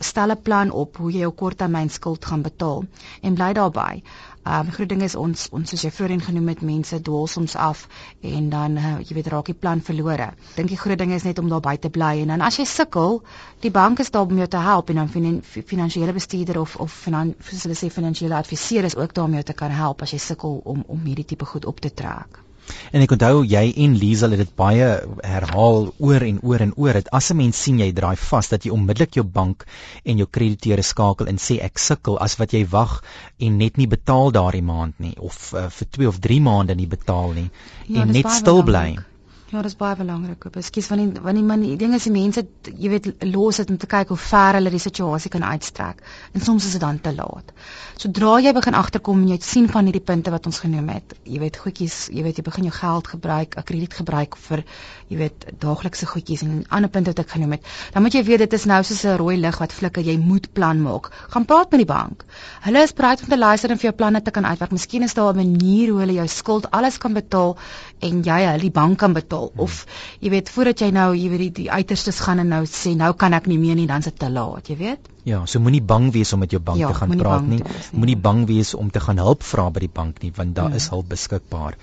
stel 0.00 0.30
'n 0.30 0.42
plan 0.42 0.70
op 0.70 0.96
hoe 0.96 1.12
jy 1.12 1.18
jou 1.18 1.32
korttermynskuld 1.32 2.24
gaan 2.24 2.42
betaal 2.42 2.84
en 3.22 3.34
bly 3.34 3.52
daarbey. 3.52 4.02
Ehm 4.48 4.66
um, 4.66 4.72
groot 4.72 4.88
ding 4.88 5.02
is 5.04 5.14
ons 5.20 5.42
ons 5.56 5.70
soos 5.70 5.82
jy 5.84 5.90
voorheen 5.92 6.22
genoem 6.24 6.46
het 6.48 6.60
mense 6.68 6.98
dwaal 7.08 7.26
soms 7.32 7.56
af 7.64 7.82
en 8.30 8.46
dan 8.54 8.78
uh, 8.80 8.92
jy 9.08 9.16
weet 9.18 9.28
raak 9.34 9.50
die 9.50 9.56
plan 9.64 9.82
verlore. 9.88 10.30
Dink 10.54 10.72
die 10.72 10.78
groot 10.84 11.02
ding 11.02 11.12
is 11.16 11.26
net 11.28 11.42
om 11.42 11.50
daar 11.52 11.60
by 11.66 11.76
te 11.76 11.90
bly 11.98 12.14
en 12.22 12.32
dan 12.32 12.46
as 12.48 12.56
jy 12.56 12.64
sukkel, 12.70 13.20
die 13.66 13.74
bank 13.76 14.00
is 14.06 14.14
daar 14.14 14.24
om 14.24 14.40
jou 14.40 14.48
te 14.56 14.64
help 14.70 14.88
en 14.88 15.02
dan 15.02 15.12
finan, 15.18 15.38
finansiële 15.74 16.16
bestuurder 16.16 16.62
of 16.64 16.80
of 16.86 16.96
finan, 17.04 17.36
soos 17.50 17.68
hulle 17.68 17.76
sê 17.82 17.92
finansiële 18.00 18.40
adviseur 18.40 18.88
is 18.88 18.96
ook 18.96 19.12
daar 19.14 19.28
om 19.28 19.36
jou 19.36 19.46
te 19.52 19.60
kan 19.62 19.80
help 19.84 20.08
as 20.08 20.16
jy 20.16 20.24
sukkel 20.30 20.60
om 20.64 20.84
om 20.96 21.08
hierdie 21.10 21.28
tipe 21.34 21.54
goed 21.54 21.68
op 21.68 21.84
te 21.84 21.92
trek. 22.02 22.47
En 22.92 23.04
ek 23.04 23.12
onthou 23.16 23.42
jy 23.44 23.64
en 23.84 23.96
Liesel 24.00 24.34
het 24.36 24.42
dit 24.44 24.54
baie 24.56 24.88
herhaal 25.24 25.88
oor 25.98 26.26
en 26.28 26.40
oor 26.42 26.64
en 26.64 26.72
oor 26.76 26.98
dat 27.00 27.10
as 27.20 27.30
'n 27.32 27.36
mens 27.36 27.62
sien 27.62 27.80
jy 27.80 27.90
draai 27.92 28.16
vas 28.16 28.48
dat 28.48 28.64
jy 28.64 28.72
onmiddellik 28.72 29.14
jou 29.20 29.24
bank 29.24 29.66
en 30.04 30.18
jou 30.18 30.28
krediteure 30.30 30.82
skakel 30.82 31.28
en 31.28 31.38
sê 31.38 31.58
ek 31.62 31.78
sukkel 31.78 32.18
as 32.18 32.38
wat 32.38 32.52
jy 32.52 32.64
wag 32.66 33.02
en 33.38 33.58
net 33.58 33.76
nie 33.76 33.86
betaal 33.86 34.30
daardie 34.30 34.62
maand 34.62 34.98
nie 34.98 35.14
of 35.18 35.52
uh, 35.54 35.68
vir 35.68 35.86
2 35.98 36.08
of 36.08 36.18
3 36.20 36.40
maande 36.40 36.74
nie 36.74 36.86
betaal 36.86 37.32
nie 37.32 37.50
ja, 37.86 38.02
en 38.02 38.12
net 38.12 38.30
stil 38.30 38.62
bly. 38.62 38.72
Belangrijk. 38.72 39.07
Ja, 39.48 39.62
dis 39.64 39.78
baie 39.80 39.96
belangrik. 39.96 40.42
Ekskuus 40.60 40.90
van 40.90 41.00
die 41.00 41.22
van 41.24 41.38
die 41.38 41.42
man, 41.42 41.62
die 41.64 41.76
ding 41.80 41.94
is 41.96 42.04
die 42.04 42.12
mense, 42.12 42.42
jy 42.68 42.90
weet, 42.92 43.06
los 43.30 43.56
dit 43.56 43.70
om 43.72 43.78
te 43.80 43.88
kyk 43.88 44.10
hoe 44.12 44.18
ver 44.20 44.58
hulle 44.58 44.68
die 44.74 44.80
situasie 44.82 45.30
kan 45.32 45.46
uitstrek. 45.48 46.02
En 46.36 46.44
soms 46.44 46.66
is 46.68 46.74
dit 46.76 46.82
dan 46.82 46.98
te 47.00 47.14
laat. 47.16 47.54
Sodra 47.96 48.34
jy 48.44 48.52
begin 48.52 48.76
agterkom 48.76 49.22
en 49.22 49.30
jy 49.32 49.38
sien 49.40 49.70
van 49.72 49.88
hierdie 49.88 50.04
punte 50.04 50.34
wat 50.34 50.44
ons 50.50 50.60
genoem 50.60 50.90
het, 50.92 51.14
jy 51.24 51.40
weet, 51.40 51.56
goedjies, 51.64 51.96
jy 52.12 52.26
weet, 52.26 52.42
jy 52.42 52.44
begin 52.44 52.68
jou 52.68 52.74
geld 52.76 53.08
gebruik, 53.14 53.56
krediet 53.70 53.96
gebruik 53.96 54.36
vir 54.50 54.66
jy 55.08 55.16
weet, 55.22 55.48
daaglikse 55.64 56.10
goedjies 56.10 56.44
en 56.44 56.60
ander 56.68 56.92
punte 56.92 57.14
wat 57.14 57.24
ek 57.24 57.32
genoem 57.38 57.56
het. 57.56 57.72
Dan 57.94 58.04
moet 58.04 58.18
jy 58.18 58.22
weet 58.28 58.44
dit 58.44 58.58
is 58.58 58.68
nou 58.68 58.82
soos 58.84 59.00
'n 59.06 59.16
rooi 59.16 59.38
lig 59.40 59.58
wat 59.64 59.72
flikker, 59.72 60.04
jy 60.04 60.18
moet 60.20 60.52
plan 60.52 60.82
maak. 60.82 61.08
Gaan 61.32 61.48
praat 61.48 61.72
met 61.72 61.80
die 61.80 61.88
bank. 61.88 62.24
Hulle 62.68 62.84
is 62.84 62.92
bereid 62.92 63.22
om 63.22 63.28
te 63.32 63.38
luister 63.38 63.70
en 63.70 63.78
vir 63.78 63.88
jou 63.88 63.96
planne 63.96 64.22
te 64.22 64.30
kan 64.30 64.44
uitwerk. 64.44 64.72
Miskien 64.72 65.02
is 65.02 65.14
daar 65.14 65.32
'n 65.32 65.36
manier 65.36 65.88
hoe 65.90 66.00
hulle 66.00 66.20
jou 66.20 66.28
skuld 66.28 66.70
alles 66.70 66.98
kan 66.98 67.14
betaal 67.14 67.56
en 68.00 68.22
jy 68.22 68.40
hulle 68.44 68.60
die 68.60 68.70
bank 68.70 68.98
kan 68.98 69.12
betaal 69.12 69.37
betaal 69.38 69.50
hmm. 69.52 69.62
of 69.64 69.86
jy 70.20 70.30
weet 70.32 70.50
voordat 70.54 70.82
jy 70.82 70.90
nou 70.94 71.08
jy 71.16 71.28
weet 71.32 71.42
die, 71.44 71.52
die 71.62 71.70
uiterstes 71.70 72.20
gaan 72.24 72.42
en 72.42 72.50
nou 72.54 72.64
sê 72.66 72.94
nou 72.96 73.12
kan 73.14 73.34
ek 73.34 73.48
nie 73.50 73.58
meer 73.58 73.76
nie 73.78 73.86
dan 73.86 74.04
is 74.04 74.10
dit 74.10 74.18
te 74.18 74.30
laat 74.30 74.68
jy 74.68 74.76
weet 74.76 75.08
ja 75.28 75.44
so 75.46 75.62
moenie 75.62 75.82
bang 75.82 76.10
wees 76.14 76.32
om 76.32 76.42
met 76.44 76.54
jou 76.54 76.60
bank 76.60 76.80
ja, 76.80 76.90
te 76.92 77.00
gaan 77.00 77.16
praat 77.18 77.46
nie 77.46 77.62
moenie 77.92 78.18
bang 78.28 78.46
wees 78.48 78.74
om 78.74 78.90
te 78.90 79.00
gaan 79.00 79.18
hulp 79.22 79.42
vra 79.42 79.68
by 79.70 79.84
die 79.86 79.94
bank 80.00 80.22
nie 80.22 80.32
want 80.36 80.56
daar 80.56 80.72
hmm. 80.72 80.80
is 80.80 80.88
hulp 80.94 81.08
beskikbaar 81.12 81.76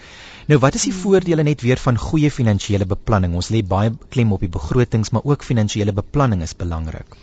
nou 0.51 0.59
wat 0.61 0.75
is 0.75 0.87
die 0.87 0.93
hmm. 0.93 1.03
voordele 1.05 1.47
net 1.47 1.61
weer 1.65 1.81
van 1.81 2.01
goeie 2.07 2.31
finansiële 2.31 2.89
beplanning 2.89 3.35
ons 3.35 3.51
lê 3.53 3.63
baie 3.75 3.93
klem 4.09 4.35
op 4.35 4.43
die 4.45 4.51
begrotings 4.59 5.13
maar 5.15 5.25
ook 5.25 5.47
finansiële 5.47 5.95
beplanning 6.03 6.43
is 6.45 6.57
belangrik 6.57 7.17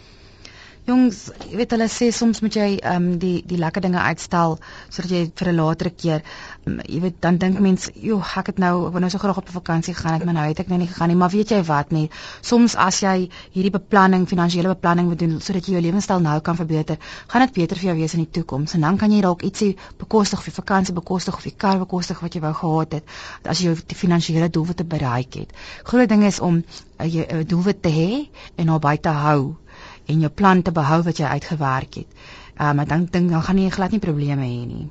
Jongs, 0.83 1.19
jy 1.47 1.61
weet 1.61 1.73
hulle 1.77 1.87
sê 1.95 2.09
soms 2.11 2.41
moet 2.43 2.57
jy 2.59 2.65
ehm 2.81 3.05
um, 3.07 3.19
die 3.23 3.45
die 3.47 3.59
lekker 3.63 3.85
dinge 3.85 4.01
uitstel 4.03 4.57
sodat 4.91 5.13
jy 5.15 5.21
vir 5.41 5.51
'n 5.53 5.55
later 5.55 5.91
keer, 6.03 6.25
um, 6.67 6.81
jy 6.83 6.99
weet 7.05 7.21
dan 7.23 7.37
dink 7.39 7.61
mens, 7.63 7.85
"Joe, 7.95 8.19
ek 8.41 8.49
het 8.51 8.59
nou 8.59 8.89
ek 8.89 8.93
wou 8.97 9.01
nou 9.01 9.11
so 9.11 9.19
graag 9.23 9.39
op 9.39 9.47
'n 9.49 9.59
vakansie 9.61 9.95
gaan, 9.95 10.15
ek 10.15 10.25
maar 10.25 10.35
nou 10.35 10.49
het 10.49 10.59
ek 10.59 10.69
nou 10.69 10.79
nie 10.79 10.89
gegaan 10.89 11.09
nie." 11.09 11.17
Maar 11.17 11.31
weet 11.31 11.51
jy 11.51 11.63
wat 11.63 11.93
nie? 11.93 12.11
Soms 12.41 12.75
as 12.75 12.99
jy 13.01 13.31
hierdie 13.55 13.71
beplanning, 13.71 14.27
finansiële 14.27 14.75
beplanning 14.75 15.09
moet 15.09 15.19
doen 15.19 15.41
sodat 15.41 15.67
jy 15.67 15.73
jou 15.73 15.83
lewenstyl 15.83 16.21
nou 16.21 16.41
kan 16.41 16.57
verbeter, 16.57 16.99
gaan 17.29 17.47
dit 17.47 17.53
beter 17.53 17.77
vir 17.77 17.87
jou 17.91 17.97
wees 17.97 18.15
in 18.15 18.25
die 18.25 18.31
toekoms. 18.43 18.75
En 18.75 18.81
dan 18.81 18.97
kan 18.97 19.13
jy 19.13 19.21
dalk 19.21 19.43
ietsie 19.43 19.77
bekostig 19.99 20.43
vir 20.43 20.53
vakansie, 20.53 20.95
bekostig 20.95 21.35
of 21.37 21.43
die 21.43 21.55
kar 21.57 21.79
bekostig 21.79 22.21
wat 22.21 22.35
jy 22.35 22.41
wou 22.41 22.53
gehad 22.53 22.93
het 22.93 23.05
as 23.45 23.61
jy 23.61 23.67
jou 23.67 23.77
finansiële 23.95 24.51
doelwitte 24.51 24.85
bereik 24.85 25.35
het. 25.35 25.53
Groot 25.85 26.09
ding 26.09 26.25
is 26.25 26.41
om 26.41 26.55
'n 26.57 26.65
uh, 26.99 27.15
uh, 27.15 27.45
doelwit 27.47 27.83
te 27.83 27.89
hê 27.89 28.29
en 28.57 28.67
naby 28.67 28.97
te 28.97 29.09
hou 29.09 29.62
en 30.07 30.21
jou 30.21 30.31
plan 30.31 30.63
te 30.63 30.73
behou 30.73 31.03
wat 31.03 31.19
jy 31.19 31.27
uitgewerk 31.27 31.95
het. 32.03 32.25
Ehm 32.57 32.79
um, 32.79 32.83
ek 32.85 33.13
dink 33.13 33.31
dan 33.31 33.43
gaan 33.43 33.59
jy 33.59 33.71
glad 33.71 33.93
nie 33.93 34.03
probleme 34.09 34.43
hê 34.43 34.67
nie. 34.67 34.91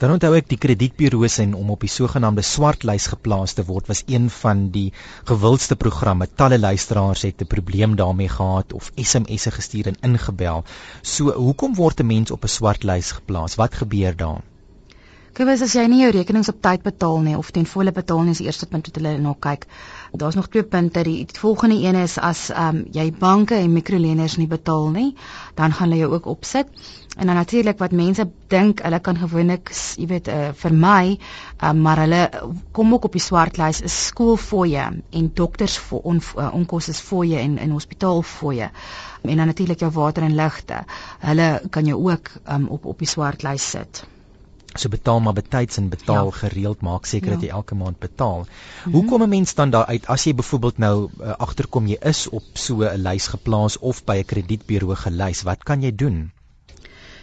Dan 0.00 0.14
onthou 0.14 0.30
ek 0.32 0.46
die 0.48 0.56
kredietburo's 0.56 1.34
en 1.42 1.50
om 1.58 1.72
op 1.74 1.82
die 1.84 1.90
sogenaamde 1.92 2.40
swartlys 2.50 3.10
geplaas 3.12 3.52
te 3.56 3.64
word 3.68 3.90
was 3.90 4.00
een 4.08 4.30
van 4.32 4.62
die 4.72 4.86
gewildste 5.28 5.76
programme. 5.76 6.28
Talle 6.42 6.58
luisteraars 6.58 7.24
het 7.28 7.42
'n 7.42 7.50
probleem 7.54 7.96
daarmee 7.96 8.28
gehad 8.28 8.72
of 8.72 8.92
SMS'e 8.96 9.50
gestuur 9.50 9.92
en 9.92 10.00
ingebel. 10.10 10.64
So 11.02 11.32
hoekom 11.32 11.74
word 11.74 12.00
'n 12.00 12.06
mens 12.06 12.30
op 12.30 12.44
'n 12.44 12.54
swartlys 12.56 13.12
geplaas? 13.12 13.54
Wat 13.54 13.74
gebeur 13.74 14.16
daar? 14.16 14.40
Kyk, 15.32 15.48
as 15.48 15.72
jy 15.72 15.86
nie 15.86 16.00
jou 16.00 16.10
rekenings 16.10 16.48
op 16.48 16.62
tyd 16.62 16.82
betaal 16.82 17.20
nie 17.20 17.36
of 17.36 17.50
ten 17.50 17.66
volle 17.66 17.92
betaal 17.92 18.22
nie, 18.22 18.30
is 18.30 18.38
die 18.38 18.46
eerste 18.46 18.66
punt 18.66 18.86
wat 18.86 18.96
hulle 18.96 19.18
na 19.18 19.34
kyk. 19.38 19.66
Daar's 20.12 20.34
nog 20.34 20.48
twee 20.48 20.62
punte. 20.62 21.02
Die, 21.02 21.24
die 21.26 21.38
volgende 21.38 21.76
een 21.76 21.94
is 21.94 22.18
as 22.18 22.48
ehm 22.50 22.76
um, 22.76 22.86
jy 22.92 23.12
banke 23.12 23.54
en 23.54 23.72
mikroleners 23.72 24.36
nie 24.36 24.48
betaal 24.50 24.88
nie, 24.90 25.14
dan 25.54 25.72
gaan 25.72 25.88
hulle 25.88 26.00
jou 26.00 26.12
ook 26.12 26.26
opsit. 26.26 26.66
En 27.16 27.26
dan 27.26 27.34
natuurlik 27.34 27.78
wat 27.78 27.92
mense 27.92 28.30
dink, 28.46 28.82
hulle 28.82 29.00
kan 29.00 29.16
gewoonlik, 29.18 29.70
jy 29.96 30.06
weet, 30.06 30.28
uh, 30.28 30.50
vir 30.54 30.74
my, 30.74 31.18
uh, 31.62 31.72
maar 31.72 32.02
hulle 32.04 32.20
kom 32.72 32.92
ook 32.94 33.04
op 33.04 33.18
die 33.18 33.22
swartlys 33.22 33.80
is 33.86 33.96
skoolfooie 34.06 34.86
en 35.10 35.30
dokters 35.34 35.78
vir 35.88 36.06
on, 36.12 36.22
uh, 36.36 36.48
onkoste 36.54 36.94
fooie 36.94 37.38
en 37.38 37.58
in 37.58 37.74
hospitaalfooie. 37.74 38.70
En 39.22 39.36
dan 39.36 39.46
natuurlik 39.46 39.80
jou 39.80 39.90
water 39.92 40.22
en 40.22 40.34
ligte. 40.34 40.84
Hulle 41.18 41.50
kan 41.70 41.84
jou 41.84 42.10
ook 42.10 42.30
um, 42.48 42.66
op 42.66 42.84
op 42.84 42.98
die 42.98 43.08
swartlys 43.08 43.70
sit. 43.70 44.04
So 44.78 44.88
betaal 44.88 45.20
maar 45.20 45.32
betyds 45.32 45.76
en 45.76 45.88
betaal 45.88 46.30
ja. 46.30 46.36
gereeld 46.42 46.80
maak 46.80 47.06
seker 47.06 47.28
ja. 47.28 47.34
dat 47.34 47.42
jy 47.42 47.48
elke 47.48 47.74
maand 47.74 47.98
betaal. 47.98 48.38
Mm 48.38 48.46
-hmm. 48.82 48.92
Hoe 48.92 49.04
kom 49.04 49.22
'n 49.22 49.28
mens 49.28 49.54
dan 49.54 49.70
daar 49.70 49.86
uit 49.86 50.06
as 50.06 50.24
jy 50.24 50.34
byvoorbeeld 50.34 50.78
nou 50.78 51.10
uh, 51.20 51.30
agterkom 51.30 51.86
jy 51.86 51.98
is 52.00 52.28
op 52.28 52.44
so 52.52 52.82
'n 52.82 53.02
lys 53.02 53.26
geplaas 53.26 53.78
of 53.78 54.04
by 54.04 54.16
'n 54.16 54.24
kredietburo 54.24 54.94
gelys, 54.94 55.42
wat 55.42 55.62
kan 55.62 55.82
jy 55.82 55.94
doen? 55.94 56.30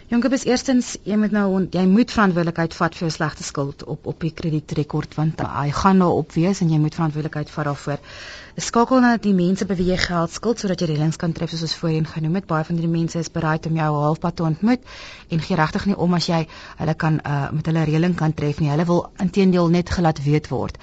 Jonker, 0.08 0.30
bes 0.32 0.46
eerstens 0.48 0.94
jy 1.04 1.18
moet 1.20 1.34
nou 1.36 1.46
jy 1.68 1.82
moet 1.84 2.12
verantwoordelikheid 2.14 2.72
vat 2.78 2.94
vir 2.96 3.04
jou 3.04 3.10
slegte 3.12 3.44
skuld 3.44 3.82
op 3.92 4.06
op 4.08 4.22
die 4.24 4.30
kredietrekord 4.38 5.16
want 5.18 5.42
hy 5.44 5.66
gaan 5.76 6.00
nou 6.00 6.08
op 6.22 6.32
wees 6.32 6.62
en 6.64 6.70
jy 6.72 6.78
moet 6.80 6.96
verantwoordelikheid 6.96 7.52
vat 7.52 7.68
daarvoor 7.68 8.00
skakel 8.68 9.02
na 9.04 9.10
die 9.22 9.34
mense 9.36 9.66
by 9.68 9.76
wie 9.78 9.90
jy 9.90 9.98
geld 10.00 10.32
skuld 10.32 10.64
sodat 10.64 10.80
jy 10.80 10.88
reëlings 10.90 11.20
kan 11.20 11.34
tref 11.36 11.52
soos 11.52 11.66
ons 11.66 11.74
voorheen 11.82 12.08
genoem 12.08 12.40
het. 12.40 12.48
Baie 12.48 12.64
van 12.64 12.80
die 12.80 12.88
mense 12.90 13.20
is 13.20 13.28
bereid 13.30 13.68
om 13.68 13.76
jou 13.76 13.90
halfpad 13.94 14.38
te 14.40 14.46
ontmoet 14.48 14.88
en 15.28 15.44
gee 15.44 15.60
regtig 15.60 15.86
nie 15.90 15.98
om 16.06 16.16
as 16.16 16.26
jy 16.32 16.40
hulle 16.80 16.96
kan 17.04 17.20
uh, 17.20 17.50
met 17.54 17.68
hulle 17.68 17.84
reëling 17.92 18.16
kan 18.18 18.32
tref 18.34 18.64
nie. 18.64 18.72
Hulle 18.72 18.88
wil 18.88 19.04
intedeel 19.22 19.68
net 19.76 19.92
gelaat 19.92 20.24
weet 20.24 20.48
word. 20.50 20.80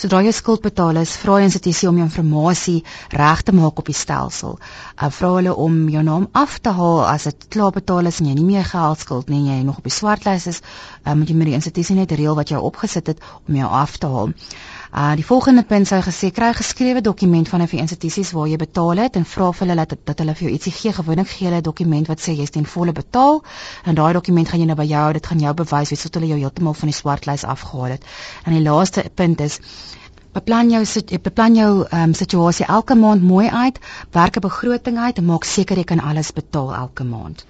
Sodra 0.00 0.22
jy 0.24 0.30
skuld 0.32 0.62
betaal 0.64 0.96
is, 0.96 1.10
vra 1.20 1.34
'n 1.38 1.46
institusie 1.50 1.88
om 1.88 1.98
jou 2.00 2.06
inligting 2.22 2.84
reg 3.20 3.42
te 3.42 3.52
maak 3.52 3.82
op 3.82 3.84
die 3.90 3.96
stelsel. 3.98 4.54
Uh, 4.96 5.10
vra 5.16 5.32
hulle 5.34 5.52
om 5.54 5.74
jou 5.92 6.02
naam 6.02 6.28
af 6.32 6.58
te 6.58 6.72
haal 6.78 7.04
as 7.04 7.26
dit 7.28 7.44
klaar 7.52 7.70
betaal 7.70 8.06
is 8.08 8.20
en 8.20 8.30
jy 8.30 8.34
nie 8.38 8.46
meer 8.46 8.64
geld 8.64 8.98
skuld 8.98 9.28
nie, 9.28 9.42
jy 9.50 9.62
nog 9.62 9.76
op 9.82 9.84
die 9.84 9.92
swartlys 9.92 10.46
is, 10.46 10.62
uh, 11.04 11.12
moet 11.12 11.28
jy 11.28 11.36
met 11.36 11.50
die 11.50 11.58
institusie 11.58 11.96
net 11.96 12.12
reël 12.16 12.34
wat 12.34 12.48
jy 12.48 12.56
opgesit 12.56 13.12
het 13.12 13.20
om 13.48 13.60
jou 13.60 13.68
af 13.68 13.98
te 13.98 14.06
haal. 14.06 14.32
Uh 14.90 15.14
die 15.14 15.24
volgende 15.24 15.62
punt 15.62 15.86
sou 15.86 16.00
gesê 16.02 16.32
kry 16.34 16.48
'n 16.50 16.54
geskrewe 16.54 17.00
dokument 17.00 17.48
van 17.48 17.62
'n 17.62 17.68
van 17.68 17.78
die 17.78 17.84
institusies 17.86 18.32
waar 18.32 18.48
jy 18.48 18.56
betaal 18.56 18.96
het 18.96 19.16
en 19.16 19.24
vra 19.24 19.52
vir 19.52 19.68
hulle 19.68 19.86
dat 19.86 19.98
dat 20.04 20.18
hulle 20.18 20.34
vir 20.34 20.42
jou 20.42 20.52
ietsie 20.52 20.72
gee. 20.72 20.92
Gewoonlik 20.92 21.28
gee 21.28 21.46
hulle 21.46 21.60
'n 21.60 21.62
dokument 21.62 22.06
wat 22.06 22.20
sê 22.20 22.32
jy's 22.34 22.50
ten 22.50 22.66
volle 22.66 22.92
betaal 22.92 23.42
en 23.84 23.94
daai 23.94 24.12
dokument 24.12 24.48
gaan 24.48 24.60
jy 24.60 24.66
nou 24.66 24.76
by 24.76 24.84
jou, 24.84 25.12
dit 25.12 25.26
gaan 25.26 25.38
jou 25.38 25.54
bewys 25.54 25.90
wees 25.90 26.02
dat 26.02 26.14
hulle 26.14 26.26
jou 26.26 26.38
heeltemal 26.38 26.74
van 26.74 26.88
die 26.88 26.96
swartlys 26.96 27.44
afgehaal 27.44 27.90
het. 27.90 28.04
En 28.44 28.52
die 28.52 28.62
laaste 28.62 29.10
punt 29.14 29.40
is 29.40 29.60
beplan 30.32 30.70
jou 30.70 30.84
beplan 31.22 31.54
jou 31.54 31.86
um, 31.92 32.14
situasie 32.14 32.66
elke 32.66 32.94
maand 32.94 33.22
mooi 33.22 33.48
uit, 33.48 33.78
werk 34.10 34.36
'n 34.36 34.40
begroting 34.40 34.98
uit 34.98 35.18
en 35.18 35.24
maak 35.24 35.44
seker 35.44 35.76
jy 35.76 35.84
kan 35.84 36.00
alles 36.00 36.32
betaal 36.32 36.74
elke 36.74 37.04
maand. 37.04 37.46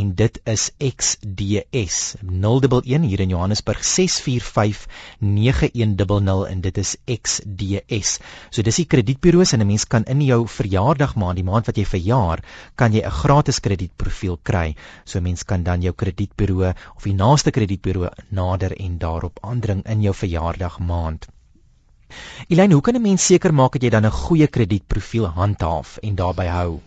en 0.00 0.14
dit 0.22 0.40
is 0.44 0.70
XDS 0.78 2.14
011 2.20 2.84
hier 2.84 3.20
in 3.20 3.28
Johannesburg 3.28 3.84
6459100 3.84 3.90
en 6.50 6.60
dit 6.60 6.78
is 6.78 6.96
XDS 7.06 8.18
so 8.50 8.62
dis 8.62 8.76
die 8.82 8.86
kredietburo's 8.96 9.52
en 9.52 9.60
'n 9.60 9.66
mens 9.66 9.86
kan 9.86 10.04
in 10.04 10.20
jou 10.20 10.48
verjaardag 10.48 11.14
maand 11.14 11.36
die 11.36 11.50
maand 11.50 11.66
wat 11.66 11.76
jy 11.76 11.86
verjaar 11.86 12.42
kan 12.80 12.92
jy 12.92 13.02
'n 13.06 13.16
gratis 13.22 13.60
kredietprofiel 13.64 14.38
kry. 14.48 14.74
So 15.04 15.20
mens 15.20 15.44
kan 15.44 15.62
dan 15.68 15.84
jou 15.86 15.92
kredietburo 16.02 16.72
of 16.96 17.08
die 17.08 17.14
naaste 17.14 17.50
kredietburo 17.50 18.10
nader 18.40 18.76
en 18.86 18.98
daarop 18.98 19.38
aandring 19.42 19.84
in 19.94 20.02
jou 20.08 20.14
verjaardag 20.14 20.78
Elaine, 22.48 22.74
hoe 22.74 22.82
kan 22.82 22.96
'n 22.96 23.02
mens 23.02 23.26
seker 23.26 23.54
maak 23.54 23.72
dat 23.72 23.82
jy 23.82 23.90
dan 23.90 24.06
'n 24.06 24.10
goeie 24.10 24.46
kredietprofiel 24.46 25.26
handhaaf 25.26 25.98
en 26.02 26.14
daarbey 26.14 26.48
hou? 26.48 26.80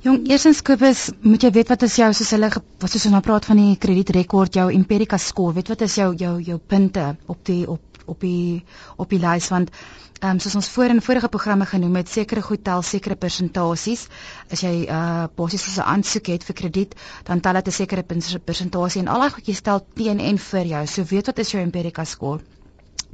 Jong, 0.00 0.28
eersins 0.28 0.62
Kobus, 0.62 1.10
moet 1.20 1.42
jy 1.42 1.50
weet 1.50 1.68
wat 1.68 1.82
is 1.82 1.96
jou 1.96 2.12
soos 2.12 2.30
hulle 2.30 2.48
wat 2.50 2.90
soos 2.90 3.06
ons 3.06 3.12
nou 3.12 3.20
praat 3.20 3.44
van 3.44 3.56
die 3.56 3.76
kredietrekord, 3.76 4.54
jou 4.54 4.70
Empirica 4.70 5.18
score, 5.18 5.54
weet 5.54 5.68
wat 5.68 5.80
is 5.80 5.94
jou 5.94 6.14
jou 6.14 6.40
jou 6.40 6.58
punte 6.58 7.16
op 7.26 7.44
die 7.44 7.64
op 7.68 7.80
op 8.06 8.20
die 8.20 8.64
op 8.96 9.10
die 9.10 9.18
lys 9.18 9.48
want 9.50 9.72
ehm 10.20 10.30
um, 10.36 10.38
soos 10.40 10.54
ons 10.56 10.68
voor 10.72 10.94
in 10.94 11.02
vorige 11.02 11.28
programme 11.28 11.66
genoem 11.66 11.98
het, 12.00 12.08
sekere 12.08 12.42
goed 12.42 12.62
tel 12.64 12.82
sekere 12.82 13.16
persentasies. 13.20 14.06
As 14.52 14.62
jy 14.64 14.86
uh 14.88 15.26
basies 15.36 15.66
so 15.66 15.82
'n 15.82 15.90
aansoek 15.94 16.30
het 16.32 16.44
vir 16.44 16.56
krediet, 16.60 16.94
dan 17.24 17.40
tel 17.40 17.58
dit 17.60 17.68
'n 17.68 17.78
sekere 17.80 18.02
persentasie 18.44 19.02
en 19.02 19.08
al 19.08 19.20
daai 19.20 19.30
goedjies 19.30 19.60
tel 19.60 19.86
teen 19.94 20.20
en 20.20 20.38
vir 20.38 20.66
jou. 20.66 20.86
So 20.86 21.04
weet 21.04 21.26
wat 21.26 21.38
is 21.38 21.50
jou 21.50 21.62
Empirica 21.62 22.04
score. 22.04 22.40